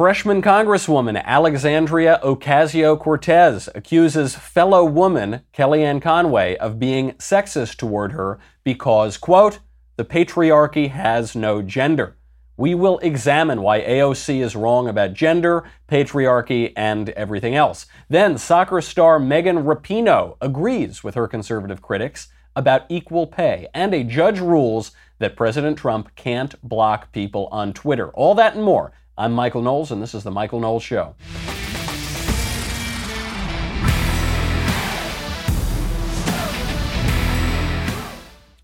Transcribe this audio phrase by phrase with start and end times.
[0.00, 8.38] Freshman Congresswoman Alexandria Ocasio Cortez accuses fellow woman Kellyanne Conway of being sexist toward her
[8.64, 9.58] because, quote,
[9.96, 12.16] the patriarchy has no gender.
[12.56, 17.84] We will examine why AOC is wrong about gender, patriarchy, and everything else.
[18.08, 24.02] Then, soccer star Megan Rapinoe agrees with her conservative critics about equal pay, and a
[24.02, 28.08] judge rules that President Trump can't block people on Twitter.
[28.12, 31.14] All that and more I'm Michael Knowles, and this is The Michael Knowles Show.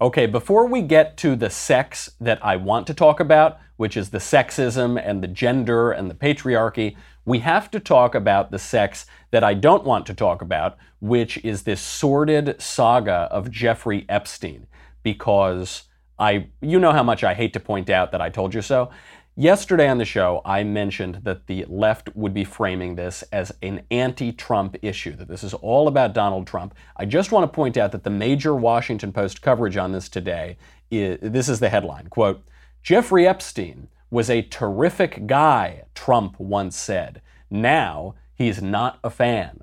[0.01, 4.09] Okay, before we get to the sex that I want to talk about, which is
[4.09, 6.97] the sexism and the gender and the patriarchy,
[7.27, 11.37] we have to talk about the sex that I don't want to talk about, which
[11.45, 14.69] is this sordid saga of Jeffrey Epstein.
[15.03, 15.83] Because
[16.19, 18.91] I, you know how much I hate to point out that I told you so.
[19.39, 23.83] Yesterday on the show, I mentioned that the left would be framing this as an
[23.91, 26.75] anti Trump issue, that this is all about Donald Trump.
[26.97, 30.57] I just want to point out that the major Washington Post coverage on this today
[30.91, 32.49] is this is the headline quote,
[32.83, 37.21] Jeffrey Epstein was a terrific guy, Trump once said.
[37.51, 39.61] Now he's not a fan.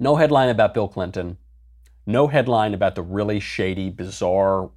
[0.00, 1.38] No headline about Bill Clinton.
[2.06, 4.70] No headline about the really shady, bizarre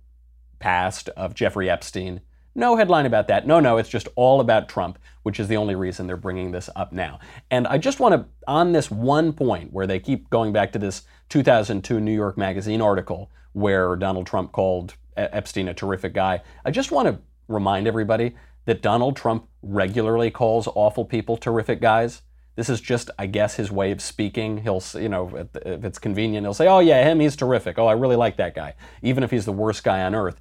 [0.60, 2.22] past of Jeffrey Epstein.
[2.56, 3.48] No headline about that.
[3.48, 6.70] No, no, it's just all about Trump, which is the only reason they're bringing this
[6.76, 7.20] up now.
[7.50, 10.80] And I just want to, on this one point where they keep going back to
[10.80, 16.72] this 2002 New York Magazine article where Donald Trump called Epstein a terrific guy, I
[16.72, 22.22] just want to remind everybody that Donald Trump regularly calls awful people terrific guys.
[22.56, 24.60] This is just, I guess, his way of speaking.
[24.60, 27.80] He'll, you know, if it's convenient, he'll say, "Oh yeah, him, he's terrific.
[27.80, 30.40] Oh, I really like that guy," even if he's the worst guy on earth.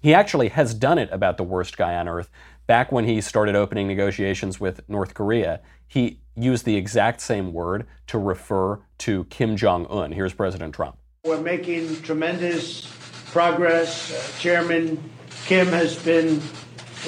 [0.00, 2.30] He actually has done it about the worst guy on earth.
[2.66, 7.86] Back when he started opening negotiations with North Korea, he used the exact same word
[8.06, 10.12] to refer to Kim Jong un.
[10.12, 10.98] Here's President Trump.
[11.24, 12.86] We're making tremendous
[13.32, 14.12] progress.
[14.12, 15.02] Uh, Chairman
[15.46, 16.40] Kim has been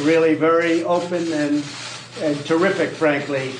[0.00, 1.64] really very open and,
[2.20, 3.52] and terrific, frankly.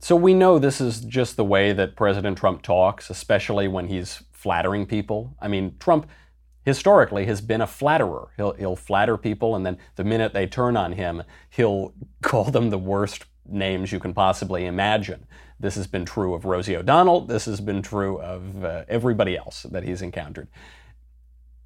[0.00, 4.22] So we know this is just the way that President Trump talks, especially when he's
[4.32, 5.34] flattering people.
[5.40, 6.06] I mean, Trump
[6.64, 8.28] historically has been a flatterer.
[8.36, 11.92] He'll, he'll flatter people, and then the minute they turn on him, he'll
[12.22, 15.26] call them the worst names you can possibly imagine.
[15.60, 17.22] This has been true of Rosie O'Donnell.
[17.22, 20.48] This has been true of uh, everybody else that he's encountered.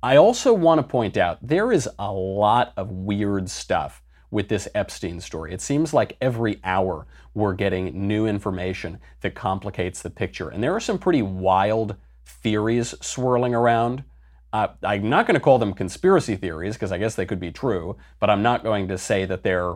[0.03, 4.69] I also want to point out there is a lot of weird stuff with this
[4.75, 5.53] Epstein story.
[5.53, 10.51] It seems like every hour we're getting new information that complicates the picture.
[10.51, 14.05] And there are some pretty wild theories swirling around
[14.53, 17.51] uh, I'm not going to call them conspiracy theories because I guess they could be
[17.51, 19.75] true, but I'm not going to say that they're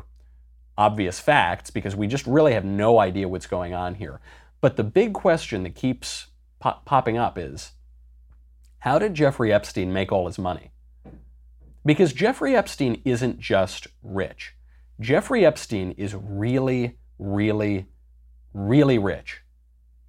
[0.79, 4.21] obvious facts because we just really have no idea what's going on here.
[4.61, 6.29] But the big question that keeps
[6.61, 7.73] popping up is
[8.79, 10.71] how did Jeffrey Epstein make all his money?
[11.85, 14.55] Because Jeffrey Epstein isn't just rich.
[15.01, 17.87] Jeffrey Epstein is really, really,
[18.55, 19.43] really rich.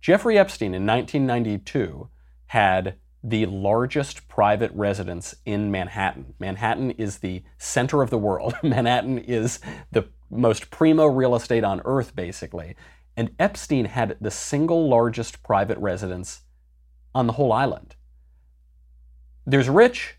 [0.02, 2.10] Jeffrey Epstein in 1992
[2.48, 6.34] had the largest private residence in Manhattan.
[6.40, 8.54] Manhattan is the center of the world.
[8.64, 9.60] Manhattan is
[9.92, 12.76] the most primo real estate on earth, basically.
[13.16, 16.42] And Epstein had the single largest private residence
[17.16, 17.96] on the whole island.
[19.46, 20.16] There's rich,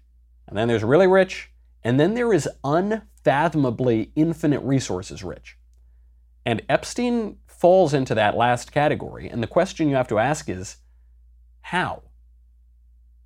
[0.48, 1.50] and then there's really rich,
[1.82, 5.59] and then there is unfathomably infinite resources rich.
[6.47, 9.28] And Epstein falls into that last category.
[9.28, 10.76] And the question you have to ask is
[11.62, 12.03] how?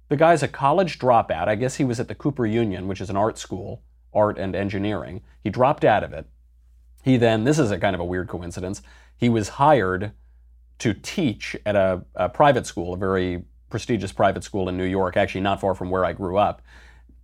[0.09, 1.49] The guy's a college dropout.
[1.49, 3.83] I guess he was at the Cooper Union, which is an art school,
[4.15, 5.23] art and engineering.
[5.43, 6.27] He dropped out of it.
[7.03, 8.83] He then, this is a kind of a weird coincidence,
[9.17, 10.13] he was hired
[10.79, 15.17] to teach at a, a private school, a very prestigious private school in New York,
[15.17, 16.63] actually not far from where I grew up.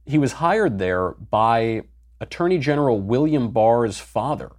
[0.05, 1.83] He was hired there by
[2.21, 4.53] Attorney General William Barr's father,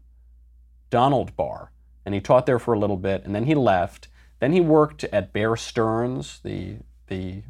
[0.90, 1.72] Donald Barr,
[2.06, 4.08] and he taught there for a little bit, and then he left.
[4.40, 6.78] Then he worked at Bear Stearns, the
[7.08, 7.44] the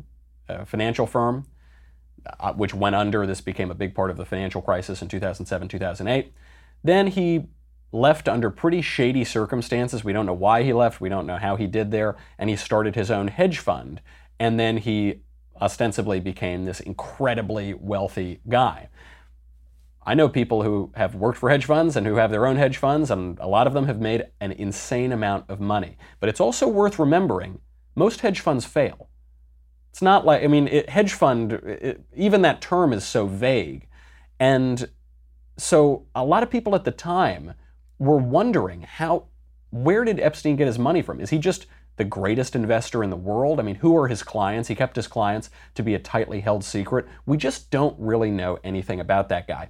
[0.65, 1.45] financial firm,
[2.39, 3.25] uh, which went under.
[3.25, 6.33] This became a big part of the financial crisis in 2007, 2008.
[6.83, 7.47] Then he
[7.91, 10.03] left under pretty shady circumstances.
[10.03, 12.55] We don't know why he left, we don't know how he did there, and he
[12.55, 14.01] started his own hedge fund.
[14.39, 15.21] And then he
[15.61, 18.89] ostensibly became this incredibly wealthy guy.
[20.07, 22.77] I know people who have worked for hedge funds and who have their own hedge
[22.77, 25.97] funds, and a lot of them have made an insane amount of money.
[26.19, 27.59] But it's also worth remembering
[27.95, 29.09] most hedge funds fail.
[29.95, 33.87] It's not like, I mean, it, hedge fund, it, even that term is so vague.
[34.41, 34.89] And
[35.55, 37.53] so a lot of people at the time
[37.97, 39.27] we're wondering how,
[39.69, 41.21] where did Epstein get his money from?
[41.21, 43.57] Is he just the greatest investor in the world?
[43.57, 44.67] I mean, who are his clients?
[44.67, 47.05] He kept his clients to be a tightly held secret.
[47.25, 49.69] We just don't really know anything about that guy.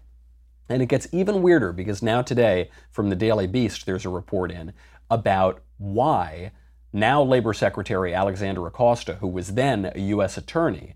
[0.67, 4.49] And it gets even weirder because now, today, from the Daily Beast, there's a report
[4.49, 4.73] in
[5.11, 6.51] about why
[6.95, 10.37] now Labor Secretary Alexander Acosta, who was then a U.S.
[10.37, 10.95] attorney,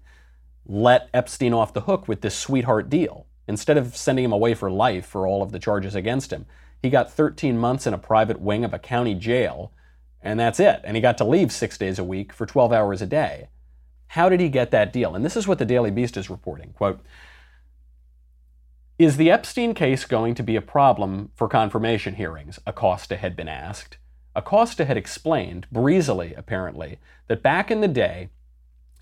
[0.65, 3.25] let Epstein off the hook with this sweetheart deal.
[3.49, 6.45] Instead of sending him away for life for all of the charges against him,
[6.81, 9.73] he got 13 months in a private wing of a county jail,
[10.21, 10.79] and that's it.
[10.85, 13.49] And he got to leave six days a week for 12 hours a day.
[14.07, 15.15] How did he get that deal?
[15.15, 16.73] And this is what the Daily Beast is reporting.
[16.73, 17.01] Quote,
[18.97, 22.59] is the Epstein case going to be a problem for confirmation hearings?
[22.65, 23.97] Acosta had been asked.
[24.39, 26.97] Acosta had explained, breezily apparently,
[27.27, 28.29] that back in the day,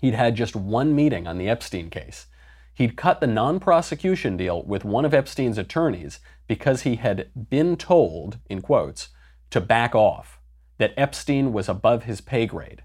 [0.00, 2.26] he'd had just one meeting on the Epstein case.
[2.74, 6.18] He'd cut the non prosecution deal with one of Epstein's attorneys
[6.48, 9.10] because he had been told, in quotes,
[9.50, 10.40] to back off,
[10.78, 12.82] that Epstein was above his pay grade.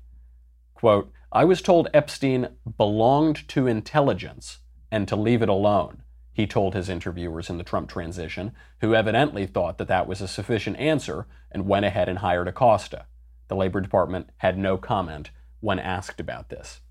[0.75, 4.59] Quote, I was told Epstein belonged to intelligence
[4.91, 6.02] and to leave it alone
[6.33, 8.51] he told his interviewers in the Trump transition,
[8.81, 13.05] who evidently thought that that was a sufficient answer and went ahead and hired Acosta.
[13.47, 16.81] The Labor Department had no comment when asked about this.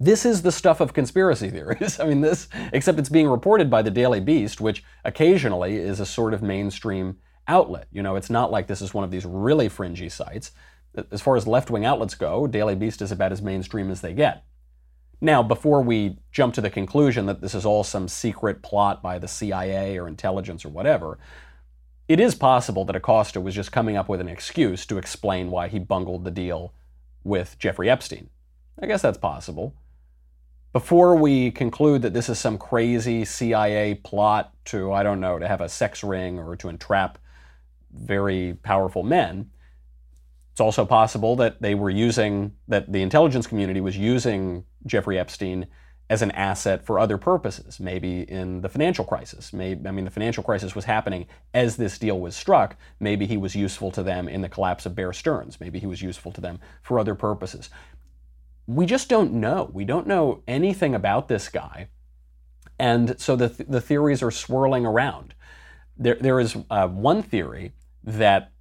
[0.00, 2.00] This is the stuff of conspiracy theories.
[2.00, 6.06] I mean, this, except it's being reported by the Daily Beast, which occasionally is a
[6.06, 7.86] sort of mainstream outlet.
[7.92, 10.52] You know, it's not like this is one of these really fringy sites.
[11.10, 14.12] As far as left wing outlets go, Daily Beast is about as mainstream as they
[14.12, 14.44] get.
[15.24, 19.20] Now, before we jump to the conclusion that this is all some secret plot by
[19.20, 21.16] the CIA or intelligence or whatever,
[22.08, 25.68] it is possible that Acosta was just coming up with an excuse to explain why
[25.68, 26.74] he bungled the deal
[27.22, 28.30] with Jeffrey Epstein.
[28.82, 29.76] I guess that's possible.
[30.72, 35.46] Before we conclude that this is some crazy CIA plot to, I don't know, to
[35.46, 37.18] have a sex ring or to entrap
[37.92, 39.52] very powerful men,
[40.52, 45.66] it's also possible that they were using, that the intelligence community was using Jeffrey Epstein
[46.10, 49.54] as an asset for other purposes, maybe in the financial crisis.
[49.54, 52.76] Maybe, I mean, the financial crisis was happening as this deal was struck.
[53.00, 55.58] Maybe he was useful to them in the collapse of Bear Stearns.
[55.58, 57.70] Maybe he was useful to them for other purposes.
[58.66, 59.70] We just don't know.
[59.72, 61.88] We don't know anything about this guy.
[62.78, 65.34] And so the, th- the theories are swirling around.
[65.96, 67.72] There, there is uh, one theory
[68.04, 68.52] that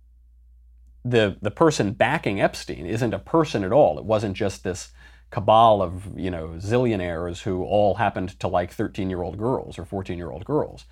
[1.04, 3.98] the the person backing Epstein isn't a person at all.
[3.98, 4.92] It wasn't just this
[5.32, 9.86] cabal of you know zillionaires who all happened to like 13 year old girls or
[9.86, 10.86] 14 year old girls.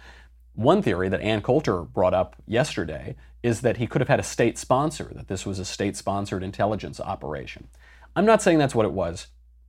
[0.53, 4.23] One theory that Ann Coulter brought up yesterday is that he could have had a
[4.23, 7.67] state sponsor, that this was a state sponsored intelligence operation.
[8.15, 9.27] I'm not saying that's what it was.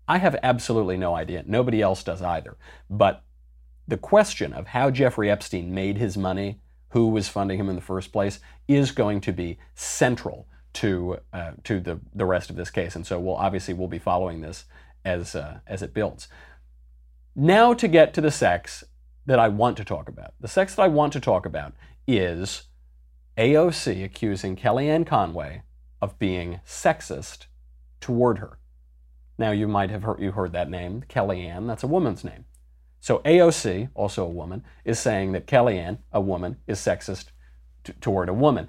[0.08, 1.44] I have absolutely no idea.
[1.46, 2.56] Nobody else does either.
[2.88, 3.22] But
[3.86, 6.60] the question of how Jeffrey Epstein made his money
[6.90, 11.52] who was funding him in the first place, is going to be central to uh,
[11.64, 12.94] to the the rest of this case.
[12.94, 14.64] And so we'll obviously we'll be following this
[15.04, 16.28] as uh, as it builds.
[17.34, 18.84] Now to get to the sex
[19.26, 20.34] that I want to talk about.
[20.40, 21.72] The sex that I want to talk about
[22.06, 22.64] is
[23.36, 25.62] AOC accusing Kellyanne Conway
[26.00, 27.46] of being sexist
[28.00, 28.58] toward her.
[29.38, 31.66] Now you might have heard you heard that name, Kellyanne.
[31.66, 32.44] That's a woman's name.
[33.00, 37.30] So AOC, also a woman, is saying that Kellyanne, a woman, is sexist
[37.82, 38.68] t- toward a woman.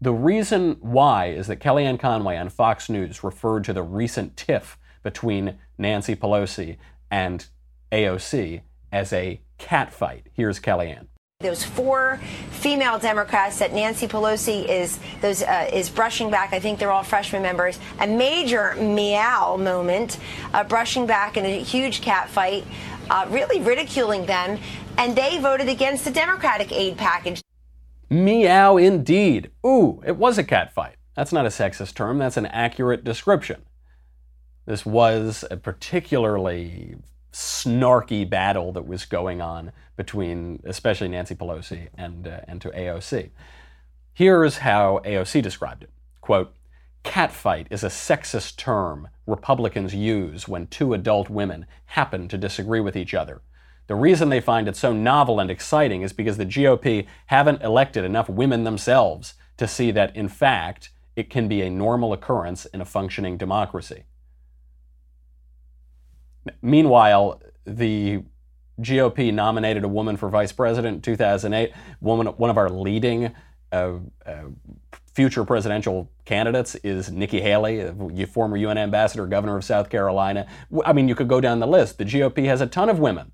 [0.00, 4.78] The reason why is that Kellyanne Conway on Fox News referred to the recent tiff
[5.02, 6.76] between Nancy Pelosi
[7.10, 7.46] and
[7.90, 8.62] AOC
[8.92, 10.26] as a cat fight.
[10.32, 11.06] Here's Kellyanne.
[11.40, 16.52] Those four female Democrats that Nancy Pelosi is those uh, is brushing back.
[16.52, 17.78] I think they're all freshman members.
[18.00, 20.18] A major meow moment,
[20.54, 22.64] uh, brushing back in a huge cat fight
[23.10, 24.58] uh, really ridiculing them,
[24.98, 27.40] and they voted against the Democratic aid package.
[28.10, 29.50] Meow indeed.
[29.66, 30.94] Ooh, it was a catfight.
[31.16, 33.62] That's not a sexist term, that's an accurate description.
[34.66, 36.96] This was a particularly
[37.32, 43.30] snarky battle that was going on between, especially Nancy Pelosi and, uh, and to AOC.
[44.12, 45.90] Here's how AOC described it.
[46.20, 46.54] Quote,
[47.04, 52.96] Catfight is a sexist term Republicans use when two adult women happen to disagree with
[52.96, 53.42] each other.
[53.86, 58.04] The reason they find it so novel and exciting is because the GOP haven't elected
[58.04, 62.80] enough women themselves to see that, in fact, it can be a normal occurrence in
[62.80, 64.04] a functioning democracy.
[66.62, 68.22] Meanwhile, the
[68.80, 73.34] GOP nominated a woman for vice president in 2008, woman, one of our leading
[73.70, 74.44] uh, uh,
[75.14, 80.46] future presidential candidates is Nikki Haley, former UN ambassador, governor of South Carolina.
[80.84, 81.98] I mean, you could go down the list.
[81.98, 83.32] The GOP has a ton of women.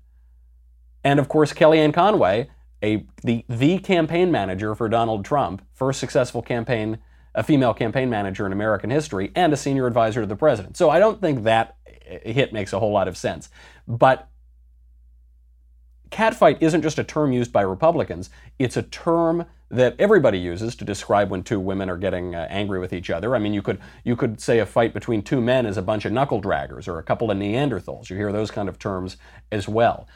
[1.03, 2.49] And of course, Kellyanne Conway,
[2.83, 6.99] a the the campaign manager for Donald Trump, first successful campaign
[7.33, 10.75] a female campaign manager in American history, and a senior advisor to the president.
[10.75, 13.49] So I don't think that eh, hit makes a whole lot of sense.
[13.87, 14.27] But
[16.09, 20.85] catfight isn't just a term used by Republicans, it's a term that everybody uses to
[20.85, 23.35] describe when two women are getting uh, angry with each other.
[23.35, 26.05] I mean, you could you could say a fight between two men is a bunch
[26.05, 28.09] of knuckle draggers or a couple of Neanderthals.
[28.09, 29.17] You hear those kind of terms
[29.51, 30.07] as well.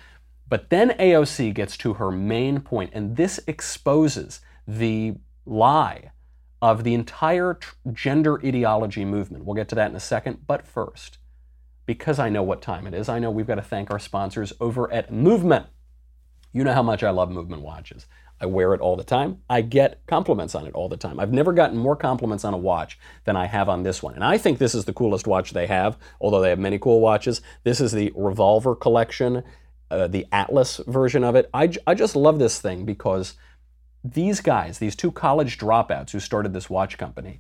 [0.48, 6.12] But then AOC gets to her main point, and this exposes the lie
[6.62, 9.46] of the entire tr- gender ideology movement.
[9.46, 11.18] We'll get to that in a second, but first,
[11.86, 14.54] because I know what time it is, I know we've got to thank our sponsors
[14.60, 15.68] over at Movement.
[16.54, 18.06] You know how much I love Movement watches.
[18.40, 19.42] I wear it all the time.
[19.50, 21.20] I get compliments on it all the time.
[21.20, 24.14] I've never gotten more compliments on a watch than I have on this one.
[24.14, 27.00] And I think this is the coolest watch they have, although they have many cool
[27.00, 27.42] watches.
[27.64, 29.44] This is the Revolver Collection,
[29.90, 31.50] uh, the Atlas version of it.
[31.54, 33.36] I, I just love this thing because
[34.04, 37.40] these guys, these two college dropouts who started this watch company,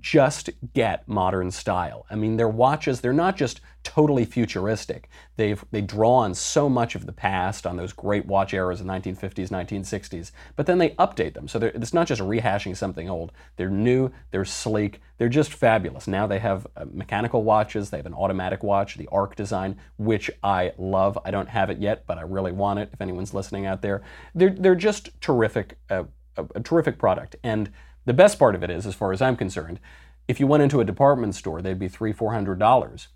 [0.00, 2.06] just get modern style.
[2.10, 5.08] I mean, their watches, they're not just totally futuristic.
[5.36, 8.86] They've, they draw on so much of the past, on those great watch eras of
[8.86, 11.48] 1950s, 1960s, but then they update them.
[11.48, 13.32] So it's not just rehashing something old.
[13.56, 16.06] They're new, they're sleek, they're just fabulous.
[16.06, 20.30] Now they have uh, mechanical watches, they have an automatic watch, the Arc design, which
[20.42, 21.18] I love.
[21.24, 24.02] I don't have it yet, but I really want it if anyone's listening out there.
[24.34, 26.04] They're, they're just terrific, uh,
[26.36, 27.36] a, a terrific product.
[27.42, 27.70] And
[28.04, 29.80] the best part of it is, as far as I'm concerned,
[30.28, 33.08] if you went into a department store, they'd be three, four hundred dollars.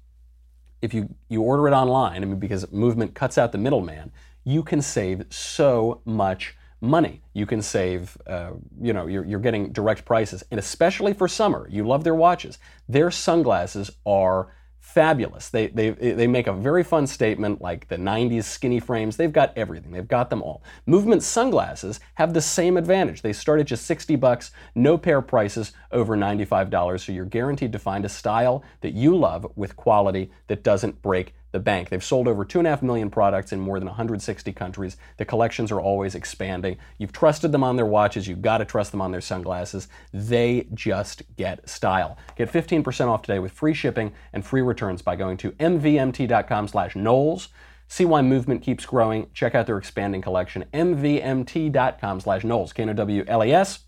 [0.83, 4.13] If you, you order it online, I mean, because movement cuts out the middleman,
[4.45, 7.23] you can save so much money.
[7.33, 10.45] You can save, uh, you know, you're, you're getting direct prices.
[10.51, 12.59] And especially for summer, you love their watches.
[12.89, 14.55] Their sunglasses are
[14.87, 15.49] fabulous.
[15.49, 19.17] They, they, they make a very fun statement like the 90s skinny frames.
[19.17, 19.91] They've got everything.
[19.91, 20.63] They've got them all.
[20.87, 23.21] Movement sunglasses have the same advantage.
[23.21, 27.81] They start at just 60 bucks, no pair prices over $95, so you're guaranteed to
[27.81, 31.89] find a style that you love with quality that doesn't break the bank.
[31.89, 34.99] They've sold over 2.5 million products in more than 160 countries.
[35.17, 36.77] The collections are always expanding.
[36.99, 39.89] You've trusted them on their watches, you've got to trust them on their sunglasses.
[40.13, 42.19] They just get style.
[42.37, 46.95] Get 15% off today with free shipping and free returns by going to mvmt.com slash
[46.95, 47.49] Knowles.
[47.89, 49.31] See why movement keeps growing.
[49.33, 53.79] Check out their expanding collection, mvmt.com slash Knowles, K-N-O-W-L-E-S.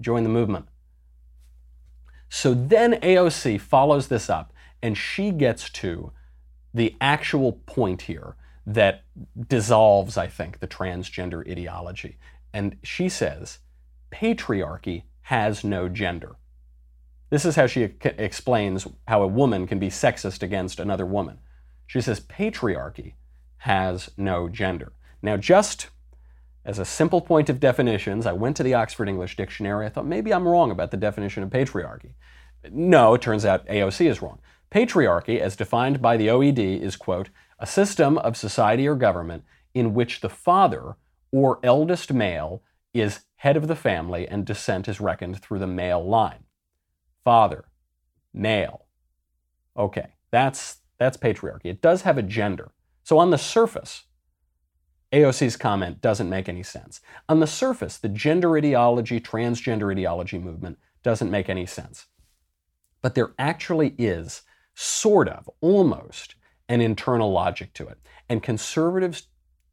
[0.00, 0.66] Join the movement.
[2.28, 4.52] So then AOC follows this up
[4.82, 6.12] and she gets to
[6.74, 8.36] the actual point here
[8.66, 9.04] that
[9.48, 12.16] dissolves, I think, the transgender ideology.
[12.52, 13.58] And she says,
[14.10, 16.36] patriarchy has no gender.
[17.30, 21.38] This is how she explains how a woman can be sexist against another woman.
[21.86, 23.14] She says, patriarchy
[23.58, 24.92] has no gender.
[25.22, 25.88] Now, just
[26.64, 29.86] as a simple point of definitions, I went to the Oxford English Dictionary.
[29.86, 32.12] I thought maybe I'm wrong about the definition of patriarchy.
[32.70, 34.38] No, it turns out AOC is wrong.
[34.72, 39.92] Patriarchy, as defined by the OED, is, quote, a system of society or government in
[39.92, 40.96] which the father
[41.30, 42.62] or eldest male
[42.94, 46.44] is head of the family and descent is reckoned through the male line.
[47.22, 47.66] Father,
[48.32, 48.86] male.
[49.76, 51.66] Okay, that's, that's patriarchy.
[51.66, 52.72] It does have a gender.
[53.04, 54.04] So on the surface,
[55.12, 57.02] AOC's comment doesn't make any sense.
[57.28, 62.06] On the surface, the gender ideology, transgender ideology movement doesn't make any sense.
[63.02, 64.42] But there actually is
[64.74, 66.34] sort of, almost,
[66.68, 67.98] an internal logic to it.
[68.28, 69.28] And conservatives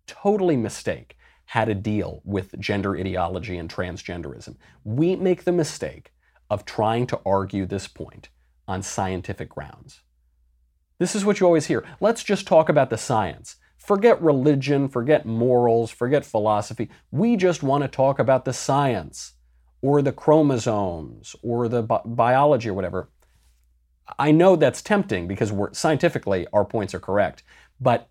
[0.08, 1.16] totally mistake
[1.46, 4.56] how to deal with gender ideology and transgenderism.
[4.84, 6.12] We make the mistake
[6.50, 8.30] of trying to argue this point
[8.68, 10.02] on scientific grounds.
[11.00, 11.86] This is what you always hear.
[12.02, 13.56] Let's just talk about the science.
[13.78, 16.90] Forget religion, forget morals, forget philosophy.
[17.12, 19.34] We just want to talk about the science
[19.82, 23.10] or the chromosomes or the bi- biology or whatever.
[24.18, 27.44] I know that's tempting because scientifically our points are correct,
[27.80, 28.10] but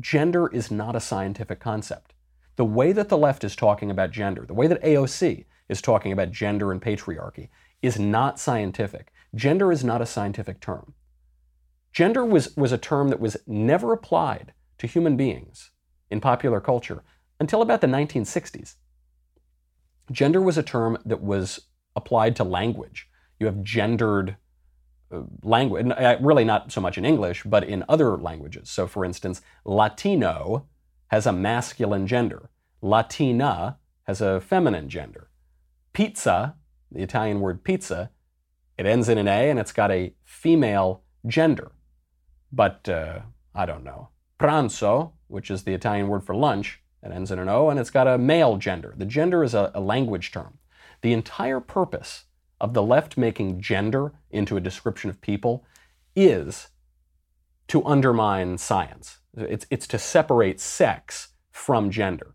[0.00, 2.14] gender is not a scientific concept.
[2.56, 6.12] The way that the left is talking about gender, the way that AOC is talking
[6.12, 7.48] about gender and patriarchy,
[7.82, 9.12] is not scientific.
[9.34, 10.94] Gender is not a scientific term.
[11.92, 15.70] Gender was, was a term that was never applied to human beings
[16.10, 17.02] in popular culture
[17.38, 18.76] until about the 1960s.
[20.10, 21.60] Gender was a term that was
[21.94, 23.08] applied to language.
[23.38, 24.36] You have gendered
[25.42, 28.70] language, uh, really not so much in English, but in other languages.
[28.70, 30.66] So, for instance, Latino
[31.08, 32.50] has a masculine gender,
[32.82, 35.30] Latina has a feminine gender.
[35.92, 36.56] Pizza,
[36.92, 38.10] the Italian word pizza,
[38.78, 41.72] it ends in an A and it's got a female gender.
[42.52, 43.20] But uh,
[43.54, 44.10] I don't know.
[44.38, 47.90] Pranzo, which is the Italian word for lunch, It ends in an O and it's
[47.90, 48.94] got a male gender.
[48.96, 50.58] The gender is a, a language term.
[51.02, 52.24] The entire purpose
[52.60, 55.64] of the left making gender into a description of people
[56.14, 56.68] is
[57.68, 59.18] to undermine science.
[59.36, 62.34] It's, it's to separate sex from gender.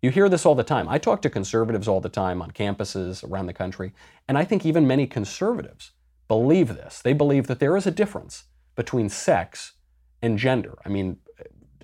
[0.00, 0.88] You hear this all the time.
[0.88, 3.92] I talk to conservatives all the time on campuses around the country,
[4.26, 5.92] and I think even many conservatives
[6.26, 7.00] believe this.
[7.00, 9.74] They believe that there is a difference between sex
[10.20, 10.78] and gender.
[10.84, 11.18] I mean,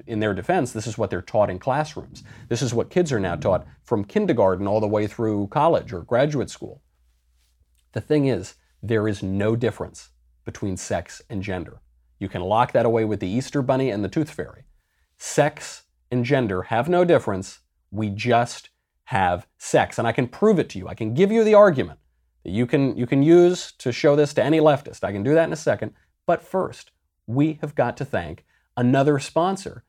[0.06, 2.25] in their defense, this is what they're taught in classrooms.
[2.49, 6.00] This is what kids are now taught from kindergarten all the way through college or
[6.00, 6.82] graduate school.
[7.99, 10.11] The thing is, there is no difference
[10.45, 11.81] between sex and gender.
[12.21, 14.67] You can lock that away with the Easter Bunny and the Tooth Fairy.
[15.17, 17.59] Sex and gender have no difference.
[17.90, 18.71] We just
[19.07, 19.99] have sex.
[19.99, 20.87] And I can prove it to you.
[20.87, 21.99] I can give you the argument
[22.45, 25.02] that you can, you can use to show this to any leftist.
[25.02, 25.93] I can do that in a second.
[26.25, 26.93] But first,
[27.26, 28.45] we have got to thank
[28.76, 29.83] another sponsor,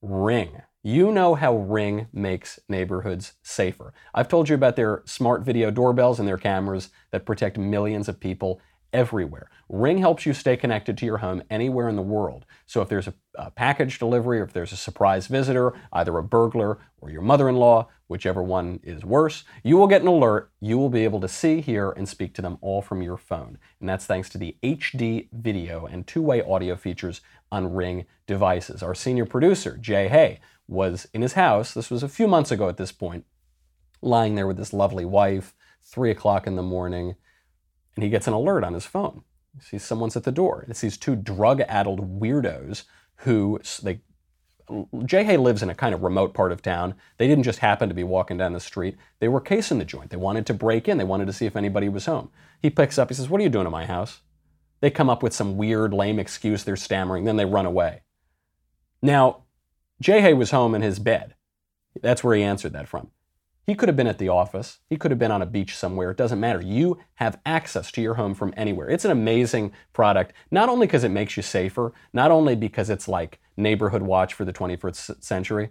[0.00, 0.62] Ring.
[0.84, 3.94] You know how Ring makes neighborhoods safer.
[4.12, 8.18] I've told you about their smart video doorbells and their cameras that protect millions of
[8.18, 8.60] people
[8.92, 9.48] everywhere.
[9.68, 12.46] Ring helps you stay connected to your home anywhere in the world.
[12.66, 16.22] So if there's a, a package delivery or if there's a surprise visitor, either a
[16.22, 20.50] burglar or your mother in law, whichever one is worse, you will get an alert.
[20.60, 23.56] You will be able to see, hear, and speak to them all from your phone.
[23.78, 27.20] And that's thanks to the HD video and two way audio features
[27.50, 28.82] on Ring devices.
[28.82, 31.74] Our senior producer, Jay Hay, was in his house.
[31.74, 33.24] This was a few months ago at this point,
[34.00, 37.16] lying there with his lovely wife, three o'clock in the morning
[37.94, 39.22] and he gets an alert on his phone.
[39.54, 40.64] He sees someone's at the door.
[40.68, 42.84] It's these two drug-addled weirdos
[43.16, 44.00] who they
[45.04, 46.94] Jay Hay lives in a kind of remote part of town.
[47.18, 48.96] They didn't just happen to be walking down the street.
[49.18, 50.10] They were casing the joint.
[50.10, 50.96] They wanted to break in.
[50.96, 52.30] They wanted to see if anybody was home.
[52.62, 53.08] He picks up.
[53.08, 54.22] He says, "What are you doing in my house?"
[54.80, 56.64] They come up with some weird, lame excuse.
[56.64, 57.24] They're stammering.
[57.24, 58.02] Then they run away.
[59.02, 59.42] Now,
[60.00, 61.34] Hay was home in his bed.
[62.00, 63.10] That's where he answered that from.
[63.66, 64.80] He could have been at the office.
[64.90, 66.10] He could have been on a beach somewhere.
[66.10, 66.60] It doesn't matter.
[66.60, 68.90] You have access to your home from anywhere.
[68.90, 73.06] It's an amazing product, not only because it makes you safer, not only because it's
[73.06, 75.70] like neighborhood watch for the 21st century,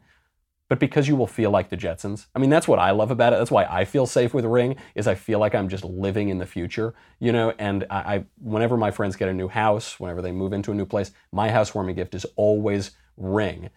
[0.70, 2.28] but because you will feel like the Jetsons.
[2.34, 3.40] I mean, that's what I love about it.
[3.40, 6.38] That's why I feel safe with Ring is I feel like I'm just living in
[6.38, 7.54] the future, you know.
[7.60, 10.74] And I, I whenever my friends get a new house, whenever they move into a
[10.74, 13.70] new place, my housewarming gift is always Ring.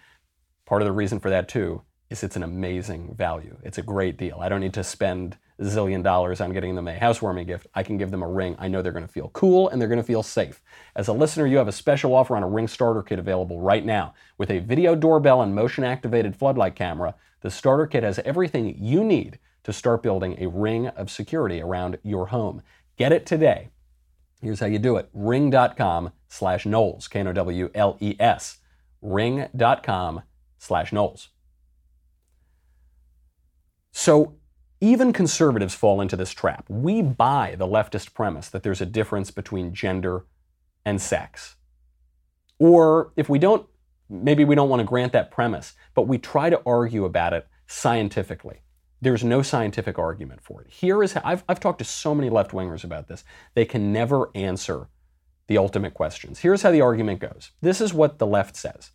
[0.66, 3.56] Part of the reason for that too is it's an amazing value.
[3.62, 4.38] It's a great deal.
[4.40, 7.66] I don't need to spend a zillion dollars on getting them a housewarming gift.
[7.74, 8.56] I can give them a ring.
[8.58, 10.62] I know they're going to feel cool and they're going to feel safe.
[10.96, 13.84] As a listener, you have a special offer on a Ring starter kit available right
[13.84, 14.14] now.
[14.38, 19.04] With a video doorbell and motion activated floodlight camera, the starter kit has everything you
[19.04, 22.62] need to start building a ring of security around your home.
[22.96, 23.70] Get it today.
[24.40, 25.08] Here's how you do it.
[25.14, 28.58] Ring.com slash Knowles, K-N-O-W-L-E-S.
[29.00, 30.22] Ring.com
[30.64, 31.28] slash Knowles.
[33.92, 34.34] So
[34.80, 36.64] even conservatives fall into this trap.
[36.68, 40.24] We buy the leftist premise that there's a difference between gender
[40.84, 41.56] and sex.
[42.58, 43.66] Or if we don't,
[44.08, 47.46] maybe we don't want to grant that premise, but we try to argue about it
[47.66, 48.62] scientifically.
[49.00, 50.70] There's no scientific argument for it.
[50.70, 53.24] Here is how I've, I've talked to so many left wingers about this.
[53.54, 54.88] They can never answer
[55.46, 56.40] the ultimate questions.
[56.40, 58.90] Here's how the argument goes this is what the left says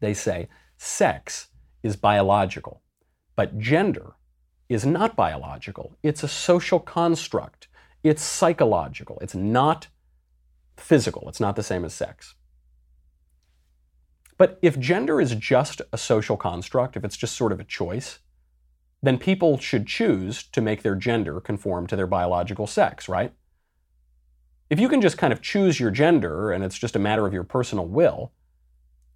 [0.00, 1.48] they say sex
[1.82, 2.82] is biological.
[3.36, 4.14] But gender
[4.68, 7.68] is not biological, it's a social construct,
[8.02, 9.88] it's psychological, it's not
[10.76, 12.34] physical, it's not the same as sex.
[14.36, 18.20] But if gender is just a social construct, if it's just sort of a choice,
[19.02, 23.32] then people should choose to make their gender conform to their biological sex, right?
[24.70, 27.32] If you can just kind of choose your gender and it's just a matter of
[27.32, 28.32] your personal will,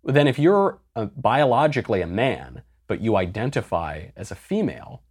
[0.04, 5.02] then if you're a, biologically a man, but you identify as a female,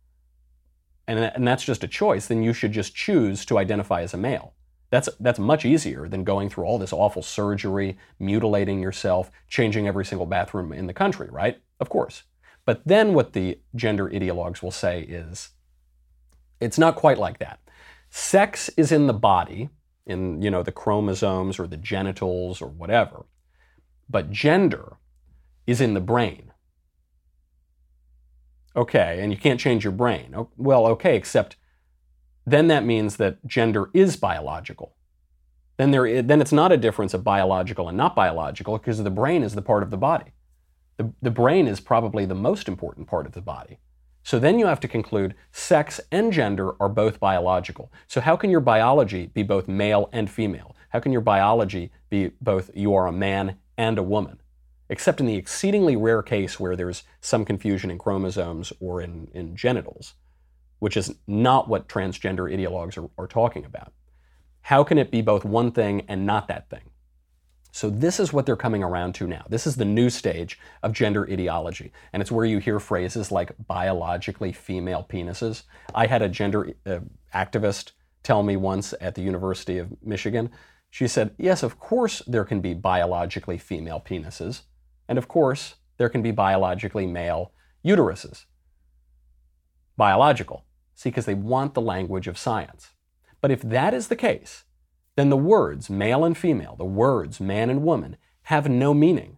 [1.07, 4.17] and, and that's just a choice, then you should just choose to identify as a
[4.17, 4.53] male.
[4.89, 10.03] That's, that's much easier than going through all this awful surgery, mutilating yourself, changing every
[10.03, 11.61] single bathroom in the country, right?
[11.79, 12.23] Of course.
[12.65, 15.49] But then what the gender ideologues will say is
[16.59, 17.59] it's not quite like that.
[18.09, 19.69] Sex is in the body,
[20.05, 23.25] in you know the chromosomes or the genitals or whatever,
[24.11, 24.97] but gender
[25.65, 26.51] is in the brain.
[28.75, 30.35] Okay, and you can't change your brain.
[30.57, 31.57] Well, okay, except
[32.45, 34.95] then that means that gender is biological.
[35.77, 39.43] Then, there, then it's not a difference of biological and not biological because the brain
[39.43, 40.31] is the part of the body.
[40.97, 43.79] The, the brain is probably the most important part of the body.
[44.23, 47.91] So then you have to conclude sex and gender are both biological.
[48.07, 50.75] So how can your biology be both male and female?
[50.89, 54.41] How can your biology be both you are a man and a woman?
[54.91, 59.55] except in the exceedingly rare case where there's some confusion in chromosomes or in, in
[59.55, 60.15] genitals,
[60.79, 63.93] which is not what transgender ideologues are, are talking about.
[64.63, 66.89] How can it be both one thing and not that thing?
[67.71, 69.45] So, this is what they're coming around to now.
[69.47, 71.93] This is the new stage of gender ideology.
[72.11, 75.63] And it's where you hear phrases like biologically female penises.
[75.95, 76.99] I had a gender uh,
[77.33, 77.91] activist
[78.23, 80.51] tell me once at the University of Michigan.
[80.91, 84.63] She said, Yes, of course there can be biologically female penises.
[85.07, 88.45] And of course there can be biologically male uteruses.
[89.97, 90.65] Biological.
[90.93, 92.91] See, because they want the language of science.
[93.39, 94.65] But if that is the case,
[95.15, 99.37] then the words male and female, the words man and woman, have no meaning.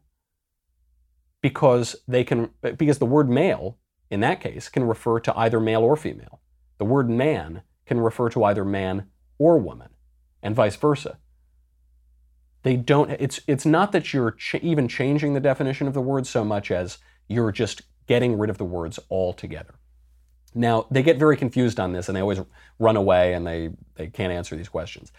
[1.41, 3.77] Because they can because the word male,
[4.09, 6.41] in that case, can refer to either male or female.
[6.79, 9.89] The word man can refer to either man or woman,
[10.41, 11.19] and vice versa.
[12.63, 16.25] They don't it's it's not that you're ch- even changing the definition of the word
[16.25, 16.97] so much as
[17.27, 19.75] you're just getting rid of the words altogether.
[20.55, 22.39] Now, they get very confused on this and they always
[22.79, 25.11] run away and they, they can't answer these questions.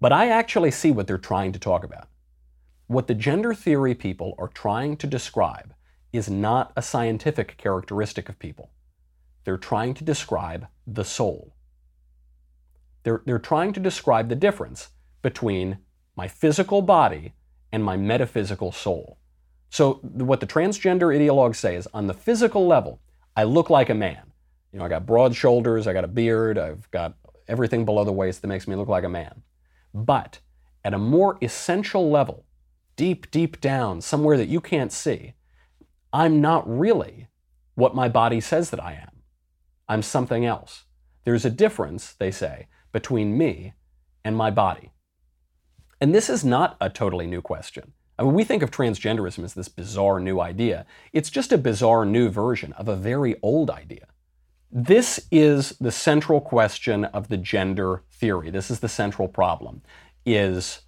[0.00, 2.08] But I actually see what they're trying to talk about.
[2.86, 5.74] What the gender theory people are trying to describe
[6.12, 8.70] is not a scientific characteristic of people.
[9.44, 11.54] They're trying to describe the soul.
[13.02, 14.90] They're, they're trying to describe the difference
[15.22, 15.78] between
[16.16, 17.32] my physical body
[17.72, 19.18] and my metaphysical soul.
[19.70, 23.00] So, what the transgender ideologues say is on the physical level,
[23.36, 24.32] I look like a man.
[24.72, 27.14] You know, I got broad shoulders, I got a beard, I've got
[27.48, 29.42] everything below the waist that makes me look like a man.
[29.92, 30.40] But
[30.84, 32.44] at a more essential level,
[32.96, 35.34] deep, deep down, somewhere that you can't see,
[36.12, 37.28] I'm not really
[37.74, 39.22] what my body says that I am.
[39.88, 40.84] I'm something else.
[41.24, 43.74] There's a difference, they say, between me
[44.24, 44.92] and my body.
[46.04, 47.94] And this is not a totally new question.
[48.18, 50.84] I mean, we think of transgenderism as this bizarre new idea.
[51.14, 54.08] It's just a bizarre new version of a very old idea.
[54.70, 58.50] This is the central question of the gender theory.
[58.50, 59.80] This is the central problem.
[60.26, 60.82] Is,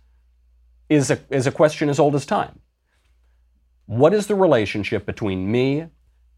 [0.90, 2.61] is, a, is a question as old as time.
[3.87, 5.87] What is the relationship between me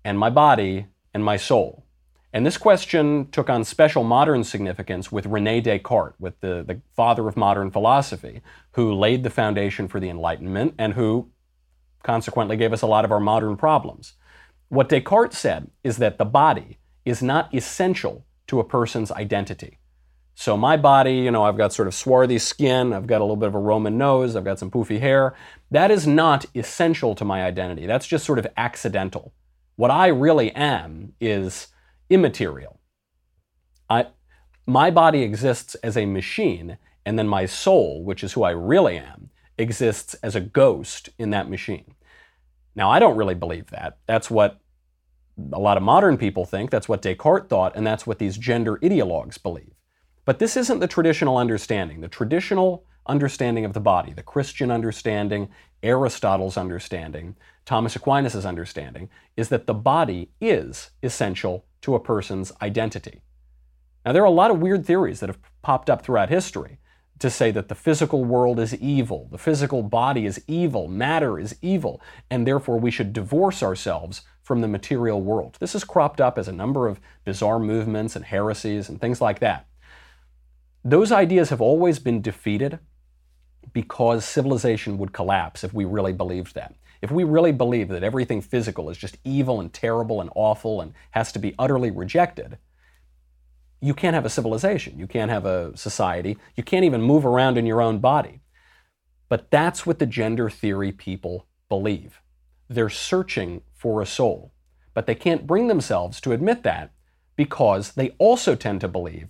[0.05, 1.85] and my body and my soul?
[2.33, 7.27] And this question took on special modern significance with Rene Descartes, with the, the father
[7.27, 11.31] of modern philosophy, who laid the foundation for the Enlightenment and who
[12.03, 14.14] consequently gave us a lot of our modern problems.
[14.69, 19.79] What Descartes said is that the body is not essential to a person's identity.
[20.35, 23.37] So my body, you know, I've got sort of swarthy skin, I've got a little
[23.37, 25.35] bit of a Roman nose, I've got some poofy hair.
[25.71, 27.87] That is not essential to my identity.
[27.87, 29.33] That's just sort of accidental.
[29.77, 31.69] What I really am is
[32.11, 32.81] immaterial.
[33.90, 34.07] I,
[34.66, 38.99] my body exists as a machine, and then my soul, which is who I really
[38.99, 41.94] am, exists as a ghost in that machine.
[42.75, 43.99] Now, I don't really believe that.
[44.07, 44.61] That's what
[45.53, 48.77] a lot of modern people think, that's what Descartes thought, and that's what these gender
[48.79, 49.73] ideologues believe.
[50.25, 52.01] But this isn't the traditional understanding.
[52.01, 55.49] The traditional understanding of the body, the Christian understanding,
[55.83, 63.23] Aristotle's understanding, Thomas Aquinas' understanding, is that the body is essential to a person's identity.
[64.05, 66.79] Now, there are a lot of weird theories that have popped up throughout history
[67.19, 71.57] to say that the physical world is evil, the physical body is evil, matter is
[71.61, 75.57] evil, and therefore we should divorce ourselves from the material world.
[75.59, 79.41] This has cropped up as a number of bizarre movements and heresies and things like
[79.41, 79.67] that.
[80.85, 82.79] Those ideas have always been defeated
[83.73, 86.75] because civilization would collapse if we really believed that.
[87.01, 90.93] If we really believe that everything physical is just evil and terrible and awful and
[91.13, 92.59] has to be utterly rejected,
[93.81, 94.99] you can't have a civilization.
[94.99, 96.37] You can't have a society.
[96.57, 98.41] You can't even move around in your own body.
[99.29, 102.21] But that's what the gender theory people believe.
[102.69, 104.53] They're searching for a soul.
[104.95, 106.91] But they can't bring themselves to admit that
[107.37, 109.29] because they also tend to believe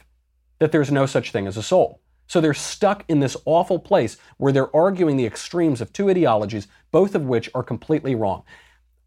[0.61, 2.01] that there's no such thing as a soul.
[2.29, 6.69] So they're stuck in this awful place where they're arguing the extremes of two ideologies,
[6.93, 8.45] both of which are completely wrong.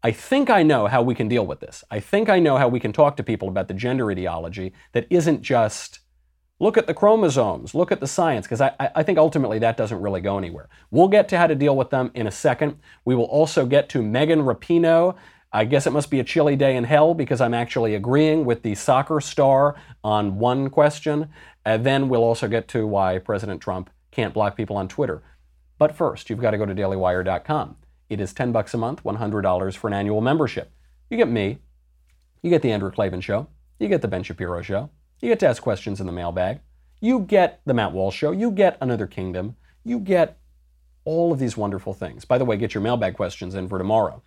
[0.02, 1.84] I think I know how we can deal with this.
[1.90, 5.06] I think I know how we can talk to people about the gender ideology that
[5.10, 6.00] isn't just
[6.58, 10.00] look at the chromosomes, look at the science, because I, I think ultimately that doesn't
[10.00, 10.68] really go anywhere.
[10.90, 12.78] We'll get to how to deal with them in a second.
[13.04, 15.16] We will also get to Megan Rapinoe.
[15.52, 18.62] I guess it must be a chilly day in hell because I'm actually agreeing with
[18.62, 21.28] the soccer star on one question.
[21.64, 25.22] And then we'll also get to why President Trump can't block people on Twitter.
[25.78, 27.76] But first, you've got to go to dailywire.com.
[28.08, 30.72] It is 10 bucks a month, $100 for an annual membership.
[31.08, 31.58] You get me,
[32.42, 33.48] you get the Andrew Klavan show,
[33.78, 36.60] you get the Ben Shapiro show, you get to ask questions in the mailbag.
[37.00, 38.32] You get the Matt Walsh Show.
[38.32, 39.56] You get Another Kingdom.
[39.84, 40.38] You get
[41.04, 42.24] all of these wonderful things.
[42.24, 44.22] By the way, get your mailbag questions in for tomorrow.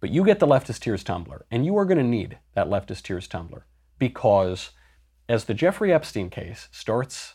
[0.00, 3.02] But you get the Leftist Tears Tumbler, and you are going to need that Leftist
[3.02, 3.66] Tears Tumbler
[3.98, 4.70] because
[5.28, 7.34] as the Jeffrey Epstein case starts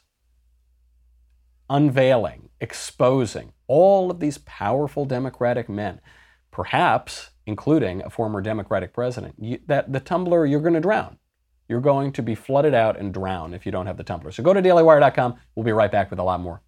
[1.69, 6.01] unveiling, exposing all of these powerful Democratic men,
[6.51, 11.17] perhaps including a former Democratic president, you, that the tumbler you're going to drown.
[11.67, 14.31] You're going to be flooded out and drown if you don't have the tumbler.
[14.31, 15.35] So go to dailywire.com.
[15.55, 16.61] We'll be right back with a lot more.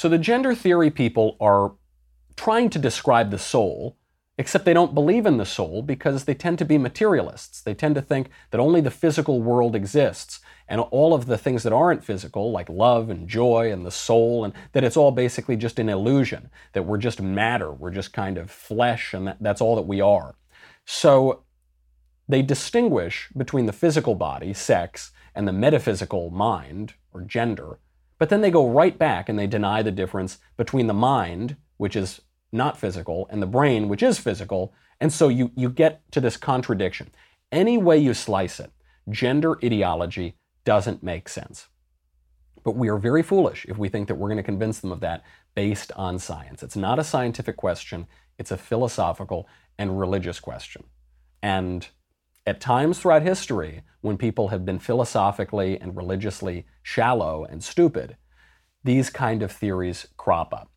[0.00, 1.72] So the gender theory people are
[2.34, 3.98] trying to describe the soul,
[4.38, 7.60] except they don't believe in the soul because they tend to be materialists.
[7.60, 11.64] They tend to think that only the physical world exists and all of the things
[11.64, 15.54] that aren't physical, like love and joy and the soul, and that it's all basically
[15.54, 19.60] just an illusion, that we're just matter, we're just kind of flesh, and that, that's
[19.60, 20.34] all that we are.
[20.86, 21.42] So
[22.26, 27.80] they distinguish between the physical body, sex, and the metaphysical mind, or gender,
[28.20, 31.96] but then they go right back and they deny the difference between the mind, which
[31.96, 32.20] is
[32.52, 34.74] not physical, and the brain, which is physical.
[35.00, 37.10] And so you, you get to this contradiction.
[37.50, 38.72] Any way you slice it,
[39.08, 41.68] gender ideology doesn't make sense.
[42.62, 45.00] But we are very foolish if we think that we're going to convince them of
[45.00, 46.62] that based on science.
[46.62, 48.06] It's not a scientific question,
[48.38, 50.84] it's a philosophical and religious question.
[51.42, 51.88] And
[52.50, 58.16] at times throughout history, when people have been philosophically and religiously shallow and stupid,
[58.82, 60.68] these kind of theories crop up.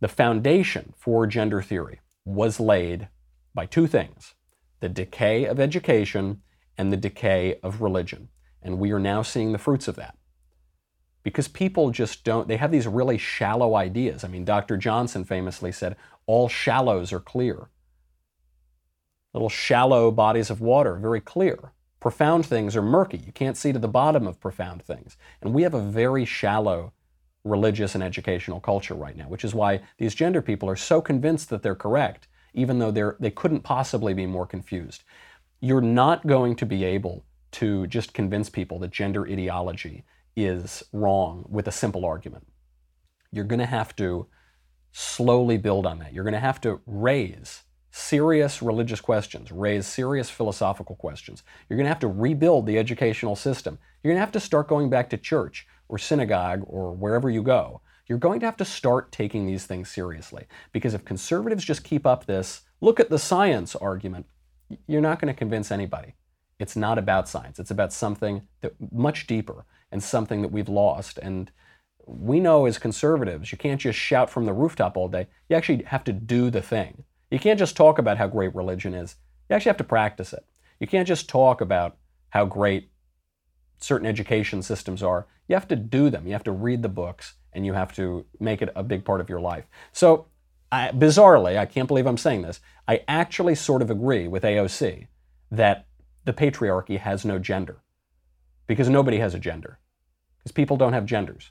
[0.00, 3.08] The foundation for gender theory was laid
[3.54, 4.34] by two things
[4.80, 6.42] the decay of education
[6.76, 8.28] and the decay of religion.
[8.60, 10.18] And we are now seeing the fruits of that.
[11.22, 14.22] Because people just don't, they have these really shallow ideas.
[14.22, 14.76] I mean, Dr.
[14.76, 17.70] Johnson famously said, all shallows are clear
[19.32, 21.72] little shallow bodies of water, very clear.
[22.00, 23.18] Profound things are murky.
[23.18, 25.16] You can't see to the bottom of profound things.
[25.42, 26.92] And we have a very shallow
[27.44, 31.48] religious and educational culture right now, which is why these gender people are so convinced
[31.50, 35.04] that they're correct, even though they're, they couldn't possibly be more confused.
[35.60, 40.04] You're not going to be able to just convince people that gender ideology
[40.36, 42.46] is wrong with a simple argument.
[43.32, 44.26] You're going to have to
[44.92, 46.12] slowly build on that.
[46.12, 51.42] You're going to have to raise serious religious questions, raise serious philosophical questions.
[51.68, 53.78] You're going to have to rebuild the educational system.
[54.02, 57.42] You're going to have to start going back to church or synagogue or wherever you
[57.42, 57.80] go.
[58.06, 60.46] You're going to have to start taking these things seriously.
[60.72, 64.26] Because if conservatives just keep up this, look at the science argument,
[64.86, 66.14] you're not going to convince anybody.
[66.58, 67.58] It's not about science.
[67.58, 71.18] It's about something that much deeper and something that we've lost.
[71.18, 71.50] And
[72.06, 75.26] we know as conservatives, you can't just shout from the rooftop all day.
[75.48, 77.04] You actually have to do the thing.
[77.30, 79.16] You can't just talk about how great religion is.
[79.48, 80.44] You actually have to practice it.
[80.78, 81.96] You can't just talk about
[82.30, 82.90] how great
[83.78, 85.26] certain education systems are.
[85.48, 86.26] You have to do them.
[86.26, 89.20] You have to read the books and you have to make it a big part
[89.20, 89.64] of your life.
[89.92, 90.26] So,
[90.72, 95.08] I, bizarrely, I can't believe I'm saying this, I actually sort of agree with AOC
[95.50, 95.86] that
[96.24, 97.82] the patriarchy has no gender.
[98.68, 99.80] Because nobody has a gender.
[100.38, 101.50] Because people don't have genders.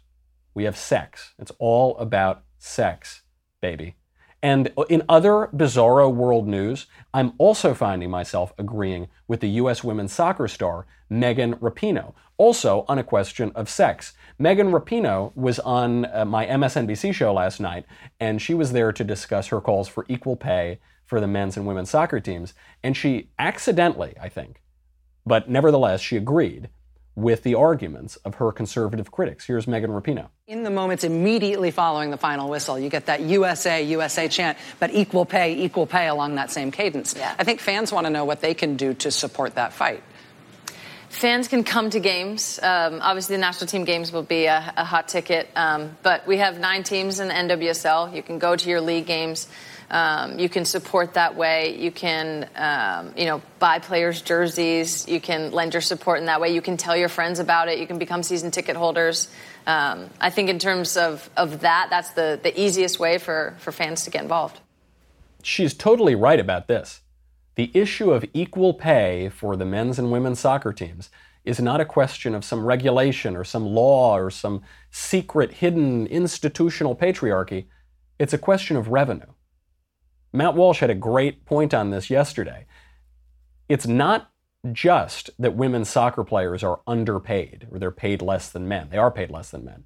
[0.54, 1.34] We have sex.
[1.38, 3.24] It's all about sex,
[3.62, 3.96] baby.
[4.42, 9.84] And in other bizarro world news, I'm also finding myself agreeing with the U.S.
[9.84, 14.14] women's soccer star Megan Rapinoe, also on a question of sex.
[14.38, 17.86] Megan Rapinoe was on uh, my MSNBC show last night,
[18.20, 21.66] and she was there to discuss her calls for equal pay for the men's and
[21.66, 22.54] women's soccer teams.
[22.84, 24.62] And she accidentally, I think,
[25.26, 26.70] but nevertheless, she agreed
[27.20, 29.46] with the arguments of her conservative critics.
[29.46, 30.30] Here's Megan Rapinoe.
[30.48, 34.94] In the moments immediately following the final whistle, you get that USA, USA chant, but
[34.94, 37.16] equal pay, equal pay along that same cadence.
[37.18, 37.36] Yeah.
[37.38, 40.02] I think fans want to know what they can do to support that fight.
[41.10, 42.60] Fans can come to games.
[42.62, 46.38] Um, obviously, the national team games will be a, a hot ticket, um, but we
[46.38, 48.16] have nine teams in the NWSL.
[48.16, 49.48] You can go to your league games.
[49.92, 51.76] Um, you can support that way.
[51.78, 55.08] You can, um, you know, buy players' jerseys.
[55.08, 56.54] You can lend your support in that way.
[56.54, 57.80] You can tell your friends about it.
[57.80, 59.30] You can become season ticket holders.
[59.66, 63.72] Um, I think in terms of, of that, that's the, the easiest way for, for
[63.72, 64.60] fans to get involved.
[65.42, 67.02] She's totally right about this.
[67.56, 71.10] The issue of equal pay for the men's and women's soccer teams
[71.46, 76.96] is not a question of some regulation or some law or some secret, hidden institutional
[76.96, 77.66] patriarchy.
[78.20, 79.26] It's a question of revenue.
[80.32, 82.66] Matt Walsh had a great point on this yesterday.
[83.68, 84.32] It's not
[84.72, 88.90] just that women's soccer players are underpaid or they're paid less than men.
[88.90, 89.86] They are paid less than men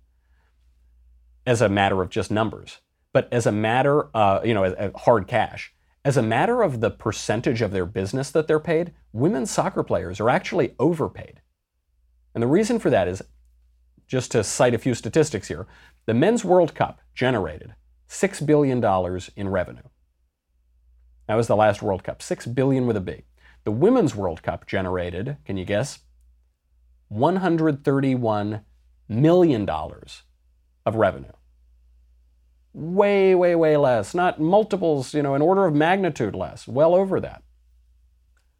[1.45, 2.79] as a matter of just numbers,
[3.11, 5.73] but as a matter, uh, you know, as, as hard cash,
[6.05, 10.19] as a matter of the percentage of their business that they're paid, women's soccer players
[10.19, 11.41] are actually overpaid.
[12.33, 13.21] And the reason for that is
[14.07, 15.67] just to cite a few statistics here
[16.05, 17.75] the Men's World Cup generated
[18.09, 18.83] $6 billion
[19.37, 19.83] in revenue.
[21.27, 23.23] That was the last World Cup, 6 billion with a B.
[23.63, 25.99] The Women's World Cup generated, can you guess?
[27.11, 28.63] $131
[29.07, 31.31] million of revenue.
[32.73, 34.13] Way, way, way less.
[34.13, 36.67] Not multiples, you know, an order of magnitude less.
[36.67, 37.43] Well over that.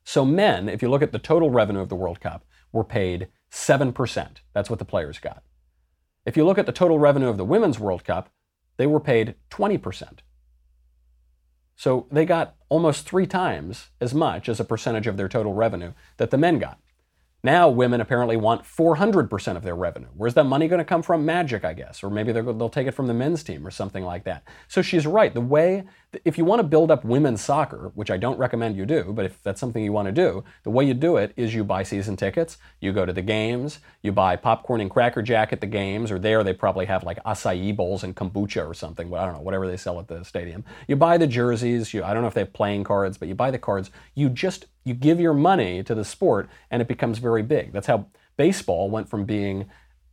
[0.06, 3.30] So, men, if you look at the total revenue of the World Cup, were paid
[3.52, 4.28] 7%.
[4.54, 5.44] That's what the players got.
[6.26, 8.30] If you look at the total revenue of the Women's World Cup,
[8.78, 10.20] they were paid 20%.
[11.76, 15.94] So they got almost three times as much as a percentage of their total revenue
[16.18, 16.80] that the men got.
[17.44, 20.08] Now women apparently want 400% of their revenue.
[20.16, 21.26] Where's that money going to come from?
[21.26, 22.02] Magic, I guess.
[22.02, 24.48] Or maybe they'll take it from the men's team or something like that.
[24.70, 25.34] So she's right.
[25.34, 25.84] The way,
[26.26, 29.26] if you want to build up women's soccer, which I don't recommend you do, but
[29.26, 31.84] if that's something you want to do, the way you do it is you buy
[31.84, 35.68] season tickets, you go to the games, you buy popcorn and Cracker Jack at the
[35.68, 39.26] games, or there they probably have like acai bowls and kombucha or something, but I
[39.26, 40.64] don't know, whatever they sell at the stadium.
[40.88, 43.36] You buy the jerseys, you, I don't know if they have playing cards, but you
[43.36, 43.90] buy the cards.
[44.16, 47.72] You just you give your money to the sport and it becomes very big.
[47.72, 49.70] That's how baseball went from being,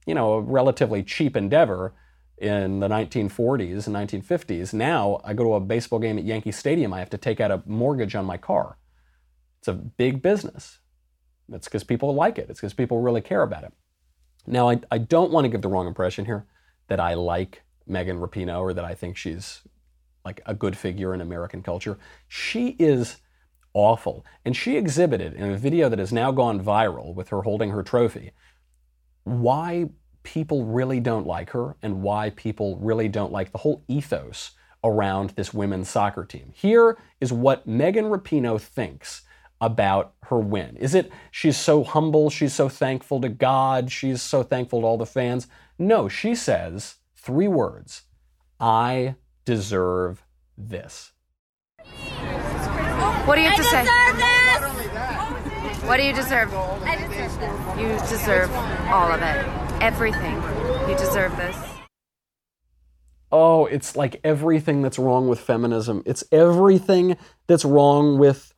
[0.06, 1.92] you know, a relatively cheap endeavor
[2.40, 4.72] in the 1940s and 1950s.
[4.72, 7.50] Now I go to a baseball game at Yankee Stadium, I have to take out
[7.50, 8.78] a mortgage on my car.
[9.58, 10.78] It's a big business.
[11.52, 12.48] It's because people like it.
[12.48, 13.72] It's because people really care about it.
[14.46, 16.46] Now, I, I don't want to give the wrong impression here
[16.88, 19.60] that I like Megan Rapinoe or that I think she's
[20.24, 21.98] like a good figure in American culture.
[22.26, 23.18] She is
[23.74, 24.24] awful.
[24.44, 27.82] And she exhibited in a video that has now gone viral with her holding her
[27.82, 28.32] trophy
[29.24, 29.88] why
[30.22, 34.52] people really don't like her and why people really don't like the whole ethos
[34.82, 36.52] around this women's soccer team.
[36.54, 39.22] Here is what Megan Rapinoe thinks
[39.60, 40.76] about her win.
[40.76, 44.96] Is it she's so humble, she's so thankful to God, she's so thankful to all
[44.96, 45.48] the fans?
[45.78, 48.02] No, she says three words
[48.58, 50.24] I deserve
[50.56, 51.12] this.
[53.26, 53.84] What do you have to say?
[53.84, 54.00] This.
[55.86, 56.54] What do you deserve?
[56.54, 57.78] I deserve this.
[57.78, 58.50] You deserve
[58.90, 59.69] all of it.
[59.80, 60.36] Everything.
[60.88, 61.56] You deserve this.
[63.32, 66.02] Oh, it's like everything that's wrong with feminism.
[66.04, 67.16] It's everything
[67.46, 68.52] that's wrong with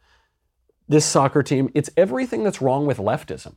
[0.88, 1.70] this soccer team.
[1.74, 3.54] It's everything that's wrong with leftism.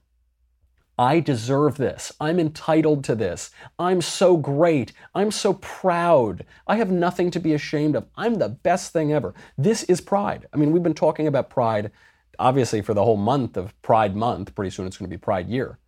[0.97, 2.11] I deserve this.
[2.21, 3.49] I'm entitled to this.
[3.79, 4.93] I'm so great.
[5.13, 6.45] I'm so proud.
[6.67, 8.05] I have nothing to be ashamed of.
[8.15, 9.33] I'm the best thing ever.
[9.57, 10.47] This is pride.
[10.53, 11.91] I mean, we've been talking about pride,
[12.39, 14.53] obviously, for the whole month of Pride Month.
[14.55, 15.79] Pretty soon it's going to be Pride Year.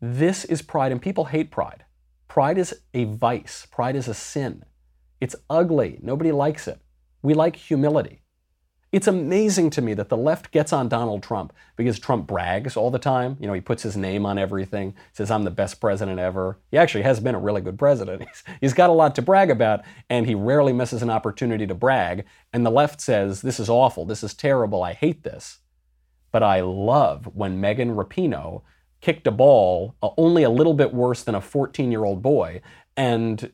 [0.00, 1.84] This is pride, and people hate pride.
[2.28, 4.64] Pride is a vice, pride is a sin.
[5.20, 5.98] It's ugly.
[6.02, 6.80] Nobody likes it.
[7.22, 8.20] We like humility.
[8.92, 12.90] It's amazing to me that the left gets on Donald Trump because Trump brags all
[12.90, 13.36] the time.
[13.40, 16.58] You know, he puts his name on everything, says, I'm the best president ever.
[16.70, 18.22] He actually has been a really good president.
[18.28, 21.74] He's, he's got a lot to brag about, and he rarely misses an opportunity to
[21.74, 22.26] brag.
[22.52, 24.04] And the left says, This is awful.
[24.04, 24.82] This is terrible.
[24.82, 25.58] I hate this.
[26.30, 28.62] But I love when Megan Rapinoe
[29.00, 32.60] kicked a ball uh, only a little bit worse than a 14 year old boy
[32.96, 33.52] and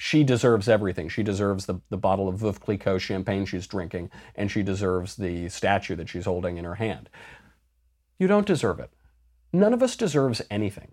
[0.00, 1.10] she deserves everything.
[1.10, 5.50] She deserves the, the bottle of Veuve Clicquot champagne she's drinking, and she deserves the
[5.50, 7.10] statue that she's holding in her hand.
[8.18, 8.90] You don't deserve it.
[9.52, 10.92] None of us deserves anything,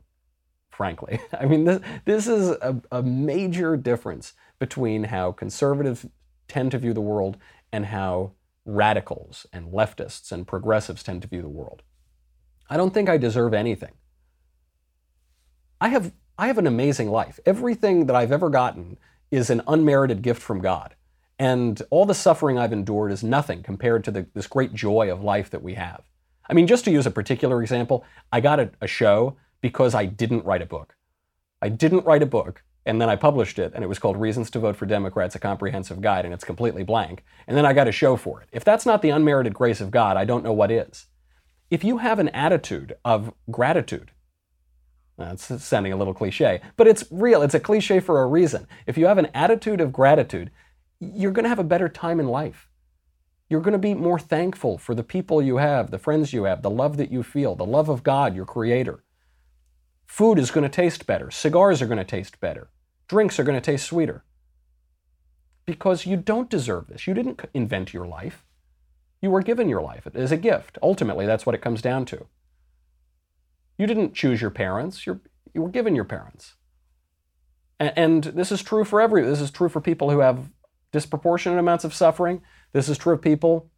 [0.70, 1.22] frankly.
[1.40, 6.06] I mean, this, this is a, a major difference between how conservatives
[6.50, 7.38] tend to view the world
[7.72, 8.34] and how
[8.66, 11.82] radicals and leftists and progressives tend to view the world.
[12.70, 13.94] I don't think I deserve anything.
[15.80, 17.40] I have I have an amazing life.
[17.46, 18.98] Everything that I've ever gotten
[19.32, 20.96] is an unmerited gift from God.
[21.40, 25.24] And all the suffering I've endured is nothing compared to the, this great joy of
[25.24, 26.04] life that we have.
[26.50, 30.06] I mean, just to use a particular example, I got a, a show because I
[30.06, 30.96] didn't write a book.
[31.62, 34.50] I didn't write a book, and then I published it, and it was called Reasons
[34.52, 37.24] to Vote for Democrats, a comprehensive guide, and it's completely blank.
[37.48, 38.50] And then I got a show for it.
[38.52, 41.08] If that's not the unmerited grace of God, I don't know what is.
[41.70, 44.12] If you have an attitude of gratitude,
[45.18, 47.42] that's sounding a little cliche, but it's real.
[47.42, 48.68] It's a cliche for a reason.
[48.86, 50.52] If you have an attitude of gratitude,
[51.00, 52.70] you're going to have a better time in life.
[53.50, 56.62] You're going to be more thankful for the people you have, the friends you have,
[56.62, 59.04] the love that you feel, the love of God, your Creator.
[60.06, 61.32] Food is going to taste better.
[61.32, 62.70] Cigars are going to taste better.
[63.08, 64.24] Drinks are going to taste sweeter.
[65.66, 67.08] Because you don't deserve this.
[67.08, 68.44] You didn't invent your life.
[69.22, 70.78] You were given your life as a gift.
[70.82, 72.28] Ultimately, that's what it comes down to.
[73.78, 75.06] You didn't choose your parents.
[75.06, 75.22] You're,
[75.54, 76.56] you were given your parents.
[77.80, 79.24] And, this is true for every.
[79.24, 80.50] This is true for people who have
[80.92, 82.42] disproportionate amounts of suffering.
[82.74, 83.70] This is true of people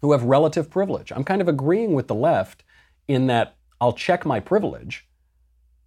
[0.00, 1.12] who have relative privilege.
[1.12, 2.64] I'm kind of agreeing with the left
[3.06, 5.08] in that I'll check my privilege,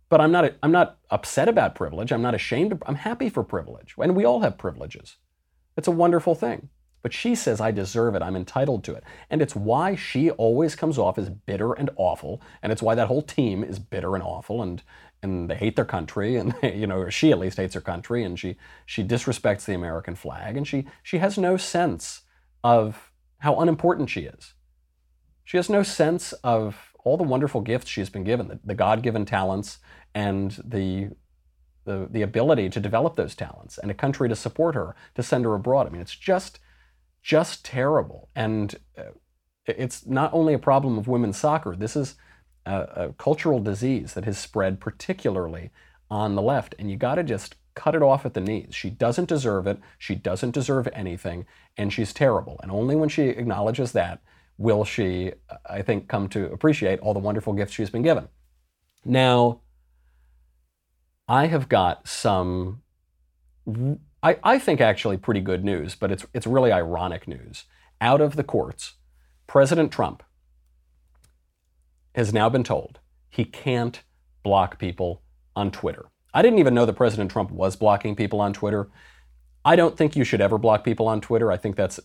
[0.07, 2.11] but I'm not I'm not upset about privilege.
[2.11, 3.95] I'm not ashamed of I'm happy for privilege.
[3.97, 5.17] And we all have privileges.
[5.75, 6.69] It's a wonderful thing.
[7.01, 8.21] But she says I deserve it.
[8.21, 9.03] I'm entitled to it.
[9.29, 13.07] And it's why she always comes off as bitter and awful, and it's why that
[13.07, 14.83] whole team is bitter and awful and
[15.21, 18.23] and they hate their country and they, you know she at least hates her country
[18.23, 22.21] and she she disrespects the American flag and she she has no sense
[22.63, 24.53] of how unimportant she is.
[25.43, 29.25] She has no sense of all the wonderful gifts she's been given, the, the God-given
[29.25, 29.79] talents
[30.13, 31.09] and the,
[31.85, 35.45] the the ability to develop those talents and a country to support her, to send
[35.45, 35.87] her abroad.
[35.87, 36.59] I mean, it's just
[37.22, 38.30] just terrible.
[38.36, 39.11] And uh,
[39.65, 41.76] it's not only a problem of women's soccer.
[41.76, 42.15] This is
[42.65, 45.72] a, a cultural disease that has spread particularly
[46.09, 48.74] on the left, and you got to just cut it off at the knees.
[48.74, 49.80] She doesn't deserve it.
[49.97, 51.45] She doesn't deserve anything,
[51.78, 52.59] and she's terrible.
[52.61, 54.22] And only when she acknowledges that
[54.57, 55.32] will she,
[55.70, 58.28] I think, come to appreciate all the wonderful gifts she's been given.
[59.05, 59.61] Now,
[61.28, 62.82] I have got some,
[64.22, 67.65] I, I think actually pretty good news, but it's, it's really ironic news.
[68.01, 68.93] Out of the courts,
[69.47, 70.24] President Trump
[72.15, 72.99] has now been told
[73.30, 74.01] he can't
[74.43, 75.22] block people
[75.55, 76.05] on Twitter.
[76.34, 78.89] I didn't even know that President Trump was blocking people on Twitter.
[79.65, 81.51] I don't think you should ever block people on Twitter.
[81.51, 81.99] I think that's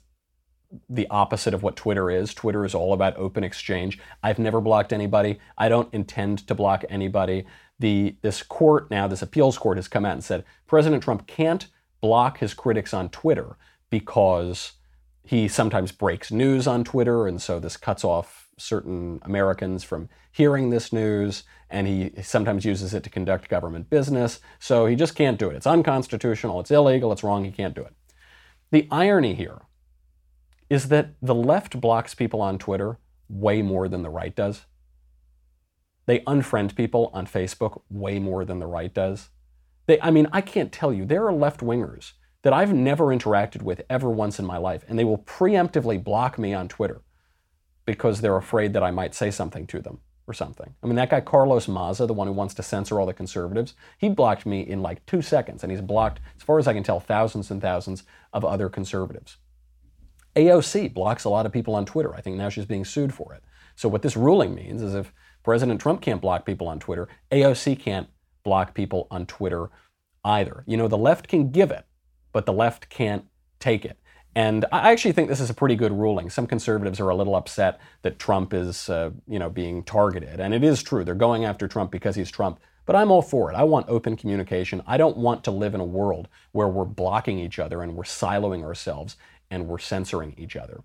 [0.89, 2.35] the opposite of what Twitter is.
[2.35, 3.99] Twitter is all about open exchange.
[4.23, 5.39] I've never blocked anybody.
[5.57, 7.45] I don't intend to block anybody.
[7.79, 11.67] The this court now, this appeals court has come out and said President Trump can't
[12.05, 13.57] block his critics on Twitter
[13.89, 14.73] because
[15.25, 20.69] he sometimes breaks news on Twitter and so this cuts off certain Americans from hearing
[20.69, 24.39] this news, and he sometimes uses it to conduct government business.
[24.59, 25.57] So he just can't do it.
[25.57, 27.95] It's unconstitutional, it's illegal, it's wrong, he can't do it.
[28.71, 29.63] The irony here
[30.69, 32.99] is that the left blocks people on Twitter
[33.31, 34.67] way more than the right does.
[36.05, 39.31] They unfriend people on Facebook way more than the right does.
[39.87, 42.13] They, I mean, I can't tell you, there are left wingers
[42.43, 46.39] that I've never interacted with ever once in my life, and they will preemptively block
[46.39, 47.03] me on Twitter
[47.87, 50.75] because they're afraid that I might say something to them or something.
[50.83, 53.75] I mean, that guy Carlos Maza, the one who wants to censor all the conservatives,
[53.99, 56.83] he blocked me in like two seconds, and he's blocked, as far as I can
[56.83, 59.37] tell, thousands and thousands of other conservatives.
[60.37, 62.15] AOC blocks a lot of people on Twitter.
[62.15, 63.43] I think now she's being sued for it.
[63.77, 65.13] So, what this ruling means is if
[65.43, 68.09] President Trump can't block people on Twitter, AOC can't
[68.45, 69.71] block people on Twitter
[70.25, 70.63] either.
[70.67, 71.85] You know, the left can give it,
[72.33, 73.25] but the left can't
[73.59, 73.99] take it.
[74.37, 76.29] And I actually think this is a pretty good ruling.
[76.29, 80.53] Some conservatives are a little upset that Trump is, uh, you know, being targeted, and
[80.53, 81.05] it is true.
[81.05, 82.59] They're going after Trump because he's Trump.
[82.87, 83.55] But I'm all for it.
[83.55, 84.83] I want open communication.
[84.87, 88.05] I don't want to live in a world where we're blocking each other and we're
[88.05, 89.17] siloing ourselves
[89.51, 90.83] and we're censoring each other.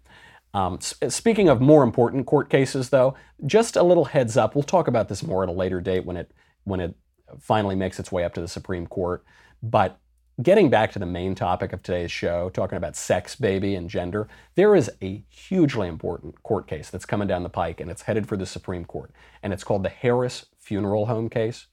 [0.54, 4.56] Um, speaking of more important court cases, though, just a little heads up.
[4.56, 6.32] We'll talk about this more at a later date when it
[6.64, 6.96] when it
[7.40, 9.24] finally makes its way up to the Supreme Court.
[9.62, 10.00] But
[10.42, 14.28] getting back to the main topic of today's show, talking about sex, baby, and gender,
[14.56, 18.28] there is a hugely important court case that's coming down the pike, and it's headed
[18.28, 19.12] for the Supreme Court.
[19.44, 21.68] And it's called the Harris Funeral Home case.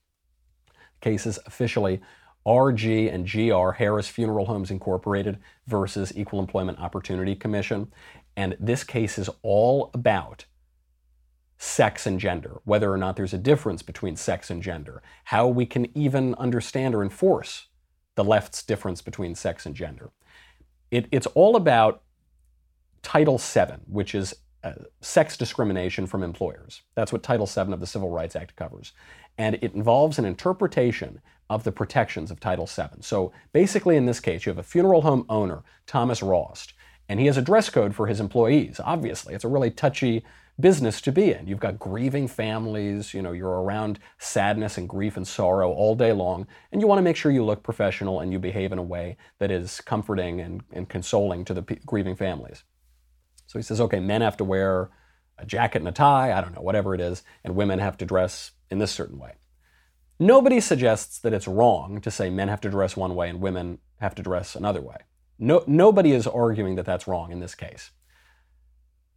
[0.99, 2.01] Case is officially
[2.45, 5.37] RG and GR, Harris Funeral Homes Incorporated
[5.67, 7.91] versus Equal Employment Opportunity Commission.
[8.35, 10.45] And this case is all about
[11.57, 15.65] sex and gender, whether or not there's a difference between sex and gender, how we
[15.65, 17.67] can even understand or enforce
[18.15, 20.11] the left's difference between sex and gender.
[20.91, 22.03] It, it's all about
[23.01, 26.81] Title VII, which is uh, sex discrimination from employers.
[26.95, 28.93] That's what Title VII of the Civil Rights Act covers.
[29.37, 33.01] And it involves an interpretation of the protections of Title VII.
[33.01, 36.73] So basically, in this case, you have a funeral home owner, Thomas Rost,
[37.07, 38.81] and he has a dress code for his employees.
[38.83, 40.25] Obviously, it's a really touchy
[40.59, 41.47] business to be in.
[41.47, 46.11] You've got grieving families, you know, you're around sadness and grief and sorrow all day
[46.11, 48.83] long, and you want to make sure you look professional and you behave in a
[48.83, 52.63] way that is comforting and, and consoling to the p- grieving families.
[53.45, 54.89] So he says, okay, men have to wear
[55.37, 58.05] a jacket and a tie, I don't know, whatever it is, and women have to
[58.05, 59.33] dress in this certain way.
[60.19, 63.77] Nobody suggests that it's wrong to say men have to dress one way and women
[63.99, 64.97] have to dress another way.
[65.37, 67.91] No, nobody is arguing that that's wrong in this case.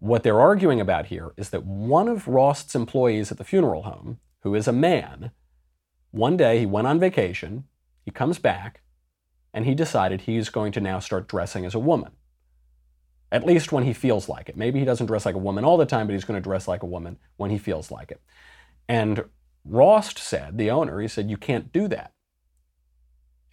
[0.00, 4.18] What they're arguing about here is that one of Rost's employees at the funeral home,
[4.40, 5.30] who is a man,
[6.10, 7.64] one day he went on vacation,
[8.04, 8.80] he comes back,
[9.52, 12.12] and he decided he's going to now start dressing as a woman.
[13.30, 14.56] At least when he feels like it.
[14.56, 16.66] Maybe he doesn't dress like a woman all the time, but he's going to dress
[16.66, 18.22] like a woman when he feels like it.
[18.88, 19.26] And
[19.66, 22.14] Rost said, the owner, he said, you can't do that.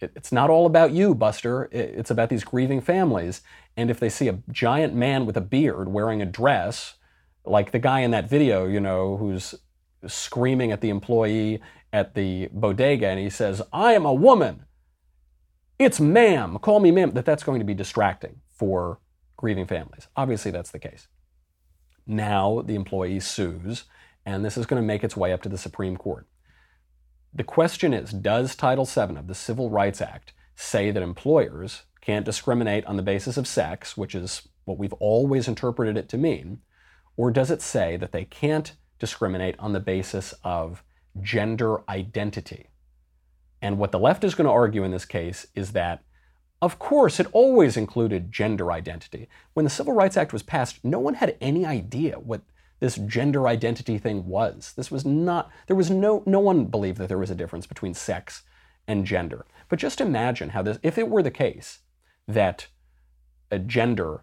[0.00, 1.68] It, it's not all about you, Buster.
[1.72, 3.42] It, it's about these grieving families.
[3.76, 6.94] And if they see a giant man with a beard wearing a dress,
[7.44, 9.54] like the guy in that video, you know, who's
[10.06, 11.60] screaming at the employee
[11.92, 14.64] at the bodega and he says, I am a woman.
[15.78, 16.58] It's ma'am.
[16.58, 17.12] Call me ma'am.
[17.12, 19.00] That that's going to be distracting for
[19.36, 20.08] grieving families.
[20.16, 21.08] Obviously, that's the case.
[22.06, 23.84] Now the employee sues,
[24.26, 26.26] and this is going to make its way up to the Supreme Court.
[27.34, 32.24] The question is Does Title VII of the Civil Rights Act say that employers can't
[32.24, 36.60] discriminate on the basis of sex, which is what we've always interpreted it to mean,
[37.16, 40.82] or does it say that they can't discriminate on the basis of
[41.20, 42.68] gender identity?
[43.60, 46.02] And what the left is going to argue in this case is that,
[46.62, 49.28] of course, it always included gender identity.
[49.52, 52.42] When the Civil Rights Act was passed, no one had any idea what
[52.80, 54.72] this gender identity thing was.
[54.76, 57.94] This was not, there was no, no one believed that there was a difference between
[57.94, 58.42] sex
[58.86, 59.44] and gender.
[59.68, 61.80] But just imagine how this, if it were the case
[62.26, 62.68] that
[63.50, 64.22] a gender,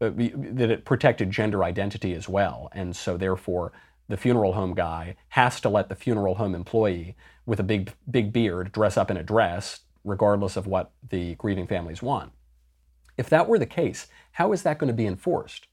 [0.00, 3.72] uh, that it protected gender identity as well, and so therefore
[4.08, 7.16] the funeral home guy has to let the funeral home employee
[7.46, 11.66] with a big, big beard dress up in a dress, regardless of what the grieving
[11.66, 12.32] families want.
[13.16, 15.67] If that were the case, how is that going to be enforced?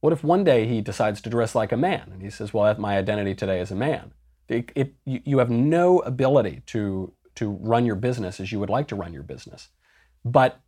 [0.00, 2.74] What if one day he decides to dress like a man and he says, Well,
[2.78, 4.12] my identity today is a man?
[4.48, 8.88] It, it, you have no ability to, to run your business as you would like
[8.88, 9.68] to run your business.
[10.24, 10.60] But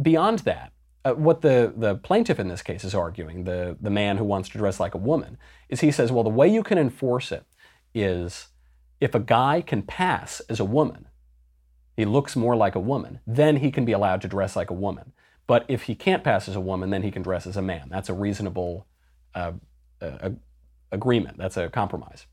[0.00, 0.72] beyond that,
[1.04, 4.48] uh, what the, the plaintiff in this case is arguing, the, the man who wants
[4.50, 5.38] to dress like a woman,
[5.68, 7.44] is he says, well, the way you can enforce it
[7.94, 8.48] is
[9.00, 11.06] if a guy can pass as a woman,
[11.96, 14.74] he looks more like a woman, then he can be allowed to dress like a
[14.74, 15.12] woman.
[15.48, 17.88] But if he can't pass as a woman, then he can dress as a man.
[17.88, 18.86] That's a reasonable
[19.34, 19.52] uh,
[20.00, 20.30] uh,
[20.92, 21.38] agreement.
[21.38, 22.26] That's a compromise.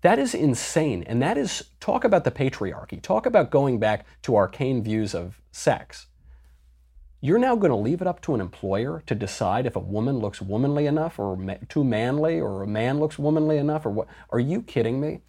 [0.00, 1.02] That is insane.
[1.04, 3.02] And that is talk about the patriarchy.
[3.02, 6.06] Talk about going back to arcane views of sex.
[7.20, 10.18] You're now going to leave it up to an employer to decide if a woman
[10.18, 14.08] looks womanly enough or ma- too manly or a man looks womanly enough or what?
[14.30, 15.20] Are you kidding me?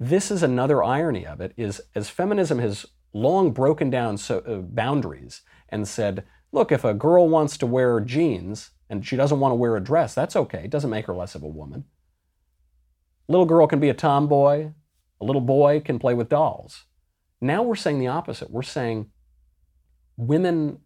[0.00, 4.56] This is another irony of it is as feminism has long broken down so, uh,
[4.56, 9.52] boundaries and said, look, if a girl wants to wear jeans and she doesn't want
[9.52, 10.62] to wear a dress, that's okay.
[10.64, 11.84] It doesn't make her less of a woman.
[13.28, 14.70] A little girl can be a tomboy.
[15.20, 16.84] A little boy can play with dolls.
[17.40, 18.50] Now we're saying the opposite.
[18.50, 19.10] We're saying
[20.16, 20.78] women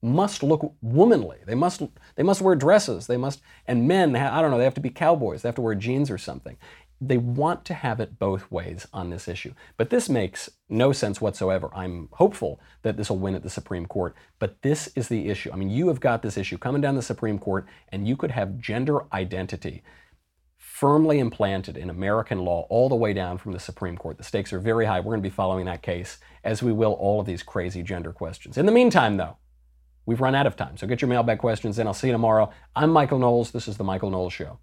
[0.00, 1.38] must look womanly.
[1.44, 1.82] They must
[2.14, 3.06] they must wear dresses.
[3.06, 5.42] They must and men I don't know, they have to be cowboys.
[5.42, 6.56] They have to wear jeans or something.
[7.00, 9.54] They want to have it both ways on this issue.
[9.76, 11.70] But this makes no sense whatsoever.
[11.74, 15.50] I'm hopeful that this will win at the Supreme Court, but this is the issue.
[15.52, 18.32] I mean, you have got this issue coming down the Supreme Court and you could
[18.32, 19.82] have gender identity
[20.56, 24.18] firmly implanted in American law all the way down from the Supreme Court.
[24.18, 25.00] The stakes are very high.
[25.00, 28.12] We're going to be following that case as we will all of these crazy gender
[28.12, 28.58] questions.
[28.58, 29.36] In the meantime, though,
[30.08, 30.78] We've run out of time.
[30.78, 31.86] So get your mailbag questions in.
[31.86, 32.50] I'll see you tomorrow.
[32.74, 33.50] I'm Michael Knowles.
[33.50, 34.58] This is The Michael Knowles Show.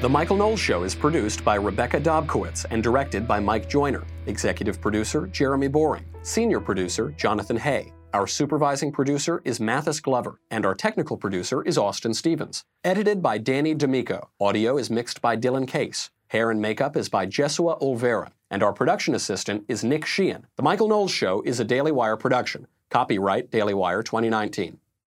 [0.00, 4.04] The Michael Knowles Show is produced by Rebecca Dobkowitz and directed by Mike Joyner.
[4.26, 6.04] Executive producer Jeremy Boring.
[6.22, 7.92] Senior producer Jonathan Hay.
[8.14, 12.64] Our supervising producer is Mathis Glover, and our technical producer is Austin Stevens.
[12.84, 14.30] Edited by Danny D'Amico.
[14.40, 16.10] Audio is mixed by Dylan Case.
[16.28, 20.46] Hair and makeup is by Jesua Olvera and our production assistant is Nick Sheehan.
[20.56, 22.66] The Michael Knowles Show is a Daily Wire production.
[22.90, 24.78] Copyright Daily Wire 2019.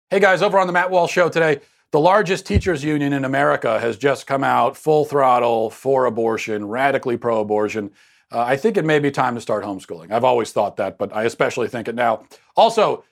[0.09, 1.59] Hey guys, over on the Matt Walsh Show today,
[1.91, 7.17] the largest teachers union in America has just come out full throttle for abortion, radically
[7.17, 7.91] pro abortion.
[8.31, 10.11] Uh, I think it may be time to start homeschooling.
[10.11, 12.25] I've always thought that, but I especially think it now.
[12.55, 13.03] Also,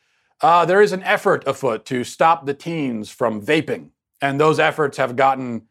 [0.42, 3.90] uh, there is an effort afoot to stop the teens from vaping,
[4.22, 5.64] and those efforts have gotten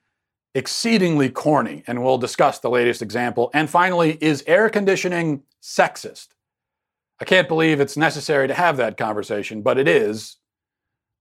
[0.57, 3.50] exceedingly corny, and we'll discuss the latest example.
[3.54, 6.28] And finally, is air conditioning sexist?
[7.20, 10.38] I can't believe it's necessary to have that conversation, but it is.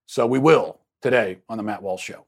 [0.08, 2.26] So we will today on The Matt Walsh Show.